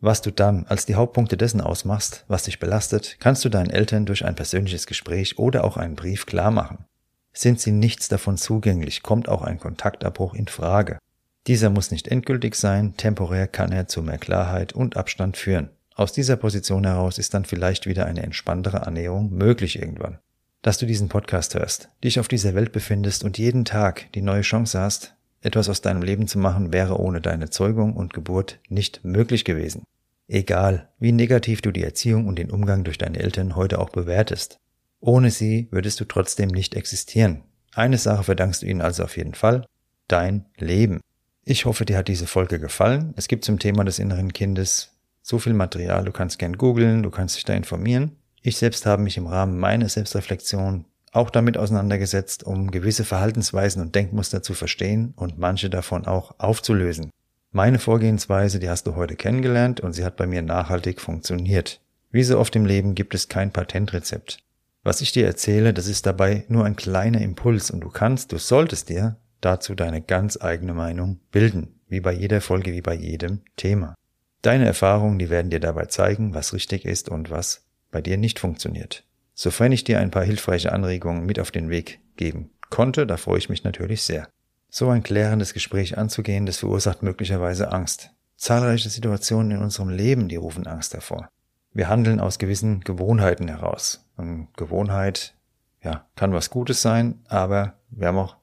Was 0.00 0.22
du 0.22 0.30
dann 0.30 0.64
als 0.68 0.86
die 0.86 0.94
Hauptpunkte 0.94 1.36
dessen 1.36 1.60
ausmachst, 1.60 2.24
was 2.28 2.44
dich 2.44 2.58
belastet, 2.58 3.18
kannst 3.20 3.44
du 3.44 3.50
deinen 3.50 3.68
Eltern 3.68 4.06
durch 4.06 4.24
ein 4.24 4.36
persönliches 4.36 4.86
Gespräch 4.86 5.38
oder 5.38 5.62
auch 5.64 5.76
einen 5.76 5.94
Brief 5.94 6.24
klar 6.24 6.50
machen. 6.50 6.86
Sind 7.34 7.60
sie 7.60 7.72
nichts 7.72 8.08
davon 8.08 8.38
zugänglich, 8.38 9.02
kommt 9.02 9.28
auch 9.28 9.42
ein 9.42 9.60
Kontaktabbruch 9.60 10.32
in 10.32 10.48
Frage. 10.48 10.98
Dieser 11.46 11.68
muss 11.68 11.90
nicht 11.90 12.08
endgültig 12.08 12.54
sein, 12.54 12.96
temporär 12.96 13.48
kann 13.48 13.70
er 13.70 13.86
zu 13.86 14.02
mehr 14.02 14.16
Klarheit 14.16 14.72
und 14.72 14.96
Abstand 14.96 15.36
führen. 15.36 15.68
Aus 15.98 16.14
dieser 16.14 16.36
Position 16.36 16.84
heraus 16.84 17.18
ist 17.18 17.34
dann 17.34 17.44
vielleicht 17.44 17.84
wieder 17.84 18.06
eine 18.06 18.22
entspanntere 18.22 18.86
Annäherung 18.86 19.30
möglich 19.34 19.78
irgendwann 19.78 20.18
dass 20.62 20.78
du 20.78 20.86
diesen 20.86 21.08
Podcast 21.08 21.54
hörst, 21.54 21.88
dich 22.02 22.18
auf 22.18 22.28
dieser 22.28 22.54
Welt 22.54 22.72
befindest 22.72 23.24
und 23.24 23.38
jeden 23.38 23.64
Tag 23.64 24.10
die 24.12 24.22
neue 24.22 24.42
Chance 24.42 24.78
hast, 24.78 25.14
etwas 25.40 25.68
aus 25.68 25.82
deinem 25.82 26.02
Leben 26.02 26.26
zu 26.26 26.38
machen, 26.38 26.72
wäre 26.72 26.98
ohne 26.98 27.20
deine 27.20 27.48
Zeugung 27.48 27.94
und 27.94 28.12
Geburt 28.12 28.58
nicht 28.68 29.04
möglich 29.04 29.44
gewesen. 29.44 29.84
Egal, 30.26 30.88
wie 30.98 31.12
negativ 31.12 31.62
du 31.62 31.70
die 31.70 31.84
Erziehung 31.84 32.26
und 32.26 32.38
den 32.38 32.50
Umgang 32.50 32.84
durch 32.84 32.98
deine 32.98 33.18
Eltern 33.18 33.56
heute 33.56 33.78
auch 33.78 33.90
bewertest. 33.90 34.58
Ohne 35.00 35.30
sie 35.30 35.68
würdest 35.70 36.00
du 36.00 36.04
trotzdem 36.04 36.48
nicht 36.48 36.74
existieren. 36.74 37.44
Eine 37.72 37.98
Sache 37.98 38.24
verdankst 38.24 38.62
du 38.62 38.66
ihnen 38.66 38.82
also 38.82 39.04
auf 39.04 39.16
jeden 39.16 39.34
Fall, 39.34 39.64
dein 40.08 40.46
Leben. 40.56 41.00
Ich 41.44 41.64
hoffe, 41.64 41.84
dir 41.84 41.96
hat 41.96 42.08
diese 42.08 42.26
Folge 42.26 42.58
gefallen. 42.58 43.14
Es 43.16 43.28
gibt 43.28 43.44
zum 43.44 43.60
Thema 43.60 43.84
des 43.84 44.00
inneren 44.00 44.32
Kindes 44.32 44.97
so 45.28 45.38
viel 45.38 45.52
Material, 45.52 46.04
du 46.04 46.12
kannst 46.12 46.38
gern 46.38 46.56
googeln, 46.56 47.02
du 47.02 47.10
kannst 47.10 47.36
dich 47.36 47.44
da 47.44 47.52
informieren. 47.52 48.12
Ich 48.40 48.56
selbst 48.56 48.86
habe 48.86 49.02
mich 49.02 49.18
im 49.18 49.26
Rahmen 49.26 49.58
meiner 49.58 49.88
Selbstreflexion 49.88 50.86
auch 51.12 51.28
damit 51.28 51.58
auseinandergesetzt, 51.58 52.44
um 52.44 52.70
gewisse 52.70 53.04
Verhaltensweisen 53.04 53.82
und 53.82 53.94
Denkmuster 53.94 54.42
zu 54.42 54.54
verstehen 54.54 55.12
und 55.16 55.38
manche 55.38 55.68
davon 55.68 56.06
auch 56.06 56.34
aufzulösen. 56.38 57.10
Meine 57.50 57.78
Vorgehensweise, 57.78 58.58
die 58.58 58.70
hast 58.70 58.86
du 58.86 58.94
heute 58.94 59.16
kennengelernt 59.16 59.80
und 59.80 59.92
sie 59.92 60.04
hat 60.04 60.16
bei 60.16 60.26
mir 60.26 60.40
nachhaltig 60.40 60.98
funktioniert. 60.98 61.80
Wie 62.10 62.22
so 62.22 62.38
oft 62.38 62.56
im 62.56 62.64
Leben 62.64 62.94
gibt 62.94 63.14
es 63.14 63.28
kein 63.28 63.52
Patentrezept. 63.52 64.38
Was 64.82 65.02
ich 65.02 65.12
dir 65.12 65.26
erzähle, 65.26 65.74
das 65.74 65.88
ist 65.88 66.06
dabei 66.06 66.44
nur 66.48 66.64
ein 66.64 66.76
kleiner 66.76 67.20
Impuls 67.20 67.70
und 67.70 67.80
du 67.80 67.90
kannst, 67.90 68.32
du 68.32 68.38
solltest 68.38 68.88
dir 68.88 69.16
dazu 69.42 69.74
deine 69.74 70.00
ganz 70.00 70.40
eigene 70.40 70.72
Meinung 70.72 71.20
bilden, 71.32 71.80
wie 71.86 72.00
bei 72.00 72.12
jeder 72.12 72.40
Folge, 72.40 72.72
wie 72.72 72.82
bei 72.82 72.94
jedem 72.94 73.42
Thema. 73.56 73.94
Deine 74.42 74.66
Erfahrungen, 74.66 75.18
die 75.18 75.30
werden 75.30 75.50
dir 75.50 75.60
dabei 75.60 75.86
zeigen, 75.86 76.34
was 76.34 76.52
richtig 76.52 76.84
ist 76.84 77.08
und 77.08 77.30
was 77.30 77.66
bei 77.90 78.00
dir 78.00 78.16
nicht 78.16 78.38
funktioniert. 78.38 79.04
Sofern 79.34 79.72
ich 79.72 79.84
dir 79.84 79.98
ein 79.98 80.10
paar 80.10 80.24
hilfreiche 80.24 80.72
Anregungen 80.72 81.26
mit 81.26 81.40
auf 81.40 81.50
den 81.50 81.70
Weg 81.70 82.00
geben 82.16 82.50
konnte, 82.70 83.06
da 83.06 83.16
freue 83.16 83.38
ich 83.38 83.48
mich 83.48 83.64
natürlich 83.64 84.02
sehr. 84.02 84.28
So 84.70 84.90
ein 84.90 85.02
klärendes 85.02 85.54
Gespräch 85.54 85.96
anzugehen, 85.96 86.46
das 86.46 86.58
verursacht 86.58 87.02
möglicherweise 87.02 87.72
Angst. 87.72 88.10
Zahlreiche 88.36 88.90
Situationen 88.90 89.52
in 89.52 89.62
unserem 89.62 89.88
Leben, 89.88 90.28
die 90.28 90.36
rufen 90.36 90.66
Angst 90.66 90.94
hervor. 90.94 91.28
Wir 91.72 91.88
handeln 91.88 92.20
aus 92.20 92.38
gewissen 92.38 92.80
Gewohnheiten 92.80 93.48
heraus. 93.48 94.04
Und 94.16 94.48
Gewohnheit, 94.56 95.34
ja, 95.82 96.06
kann 96.16 96.32
was 96.32 96.50
Gutes 96.50 96.82
sein, 96.82 97.20
aber 97.28 97.74
wir 97.90 98.08
haben 98.08 98.18
auch, 98.18 98.36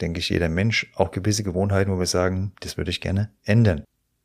denke 0.00 0.20
ich, 0.20 0.30
jeder 0.30 0.48
Mensch 0.48 0.90
auch 0.94 1.10
gewisse 1.10 1.42
Gewohnheiten, 1.42 1.92
wo 1.92 1.98
wir 1.98 2.06
sagen, 2.06 2.52
das 2.60 2.76
würde 2.76 2.90
ich 2.90 3.00
gerne 3.00 3.30
ändern. 3.44 3.84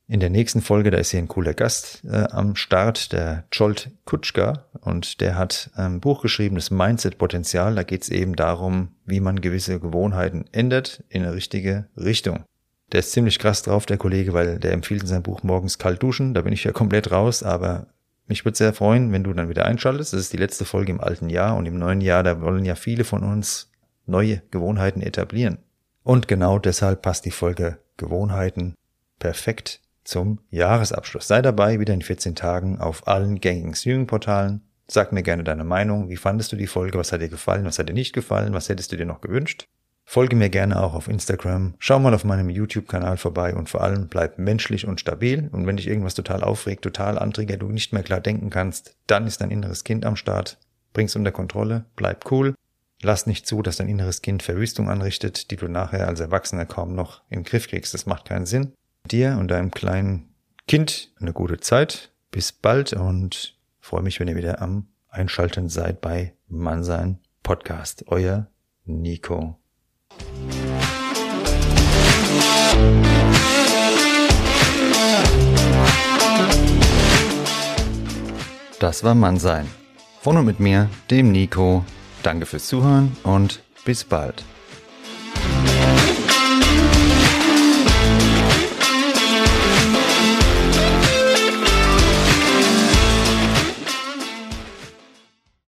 In 0.09 0.21
der 0.21 0.29
nächsten 0.29 0.61
Folge, 0.61 0.89
da 0.89 0.99
ist 0.99 1.11
hier 1.11 1.19
ein 1.19 1.27
cooler 1.27 1.53
Gast 1.53 2.01
äh, 2.05 2.27
am 2.31 2.55
Start, 2.55 3.11
der 3.11 3.43
Jolt 3.51 3.91
Kutschka, 4.05 4.65
und 4.79 5.19
der 5.19 5.37
hat 5.37 5.69
ein 5.75 5.99
Buch 5.99 6.21
geschrieben, 6.21 6.55
das 6.55 6.71
Mindset-Potenzial. 6.71 7.75
Da 7.75 7.83
geht 7.83 8.03
es 8.03 8.09
eben 8.09 8.37
darum, 8.37 8.93
wie 9.05 9.19
man 9.19 9.41
gewisse 9.41 9.81
Gewohnheiten 9.81 10.45
ändert 10.53 11.03
in 11.09 11.23
eine 11.23 11.33
richtige 11.33 11.87
Richtung. 11.97 12.45
Der 12.93 13.01
ist 13.01 13.11
ziemlich 13.11 13.37
krass 13.37 13.63
drauf, 13.63 13.85
der 13.85 13.97
Kollege, 13.97 14.33
weil 14.33 14.59
der 14.59 14.71
empfiehlt 14.71 15.01
in 15.01 15.07
seinem 15.07 15.23
Buch 15.23 15.43
morgens 15.43 15.77
kalt 15.77 16.01
duschen. 16.01 16.33
Da 16.33 16.41
bin 16.41 16.53
ich 16.53 16.63
ja 16.63 16.71
komplett 16.71 17.11
raus, 17.11 17.43
aber 17.43 17.87
mich 18.27 18.45
würde 18.45 18.57
sehr 18.57 18.73
freuen, 18.73 19.11
wenn 19.11 19.25
du 19.25 19.33
dann 19.33 19.49
wieder 19.49 19.65
einschaltest. 19.65 20.13
Das 20.13 20.21
ist 20.21 20.31
die 20.31 20.37
letzte 20.37 20.63
Folge 20.63 20.93
im 20.93 21.01
alten 21.01 21.29
Jahr 21.29 21.57
und 21.57 21.65
im 21.65 21.77
neuen 21.77 21.99
Jahr, 21.99 22.23
da 22.23 22.39
wollen 22.39 22.63
ja 22.63 22.75
viele 22.75 23.03
von 23.03 23.25
uns 23.25 23.71
neue 24.05 24.41
Gewohnheiten 24.51 25.01
etablieren. 25.01 25.57
Und 26.03 26.29
genau 26.29 26.59
deshalb 26.59 27.01
passt 27.01 27.25
die 27.25 27.31
Folge 27.31 27.79
Gewohnheiten 27.97 28.73
perfekt 29.19 29.81
zum 30.07 30.39
Jahresabschluss. 30.49 31.27
Sei 31.27 31.41
dabei 31.41 31.79
wieder 31.79 31.93
in 31.93 32.01
14 32.01 32.35
Tagen 32.35 32.79
auf 32.79 33.07
allen 33.07 33.39
gängigen 33.41 33.75
Streaming-Portalen. 33.75 34.61
Sag 34.87 35.11
mir 35.11 35.21
gerne 35.21 35.43
deine 35.43 35.65
Meinung. 35.65 36.09
Wie 36.09 36.15
fandest 36.15 36.51
du 36.53 36.55
die 36.55 36.67
Folge? 36.67 36.97
Was 36.97 37.11
hat 37.11 37.21
dir 37.21 37.27
gefallen? 37.27 37.65
Was 37.65 37.77
hat 37.77 37.89
dir 37.89 37.93
nicht 37.93 38.13
gefallen? 38.13 38.53
Was 38.53 38.69
hättest 38.69 38.91
du 38.91 38.95
dir 38.95 39.05
noch 39.05 39.19
gewünscht? 39.19 39.67
Folge 40.05 40.37
mir 40.37 40.49
gerne 40.49 40.81
auch 40.81 40.93
auf 40.93 41.09
Instagram. 41.09 41.73
Schau 41.79 41.99
mal 41.99 42.13
auf 42.13 42.23
meinem 42.23 42.49
YouTube-Kanal 42.49 43.17
vorbei 43.17 43.53
und 43.53 43.67
vor 43.67 43.81
allem 43.81 44.07
bleib 44.07 44.39
menschlich 44.39 44.87
und 44.87 45.01
stabil. 45.01 45.49
Und 45.51 45.67
wenn 45.67 45.75
dich 45.75 45.89
irgendwas 45.89 46.13
total 46.13 46.41
aufregt, 46.41 46.83
total 46.83 47.19
antriggert, 47.19 47.61
du 47.61 47.67
nicht 47.67 47.91
mehr 47.91 48.03
klar 48.03 48.21
denken 48.21 48.49
kannst, 48.49 48.95
dann 49.07 49.27
ist 49.27 49.41
dein 49.41 49.51
inneres 49.51 49.83
Kind 49.83 50.05
am 50.05 50.15
Start. 50.15 50.57
Bring's 50.93 51.17
unter 51.17 51.33
Kontrolle, 51.33 51.83
bleib 51.97 52.31
cool. 52.31 52.55
Lass 53.03 53.27
nicht 53.27 53.45
zu, 53.45 53.61
dass 53.61 53.75
dein 53.75 53.89
inneres 53.89 54.21
Kind 54.21 54.41
Verwüstung 54.41 54.89
anrichtet, 54.89 55.51
die 55.51 55.57
du 55.57 55.67
nachher 55.67 56.07
als 56.07 56.21
Erwachsener 56.21 56.65
kaum 56.65 56.95
noch 56.95 57.23
im 57.29 57.43
Griff 57.43 57.67
kriegst. 57.67 57.93
Das 57.93 58.05
macht 58.05 58.23
keinen 58.29 58.45
Sinn 58.45 58.71
dir 59.07 59.37
und 59.39 59.49
deinem 59.49 59.71
kleinen 59.71 60.33
Kind 60.67 61.11
eine 61.19 61.33
gute 61.33 61.59
Zeit. 61.59 62.11
Bis 62.31 62.51
bald 62.51 62.93
und 62.93 63.57
freue 63.79 64.03
mich, 64.03 64.19
wenn 64.19 64.27
ihr 64.27 64.35
wieder 64.35 64.61
am 64.61 64.87
Einschalten 65.09 65.69
seid 65.69 66.01
bei 66.01 66.33
Mannsein 66.47 67.19
Podcast. 67.43 68.05
Euer 68.07 68.47
Nico. 68.85 69.57
Das 78.79 79.03
war 79.03 79.15
Mannsein. 79.15 79.67
Von 80.21 80.37
und 80.37 80.45
mit 80.45 80.59
mir, 80.59 80.89
dem 81.09 81.31
Nico. 81.31 81.85
Danke 82.21 82.45
fürs 82.45 82.67
Zuhören 82.67 83.15
und 83.23 83.63
bis 83.85 84.03
bald. 84.03 84.43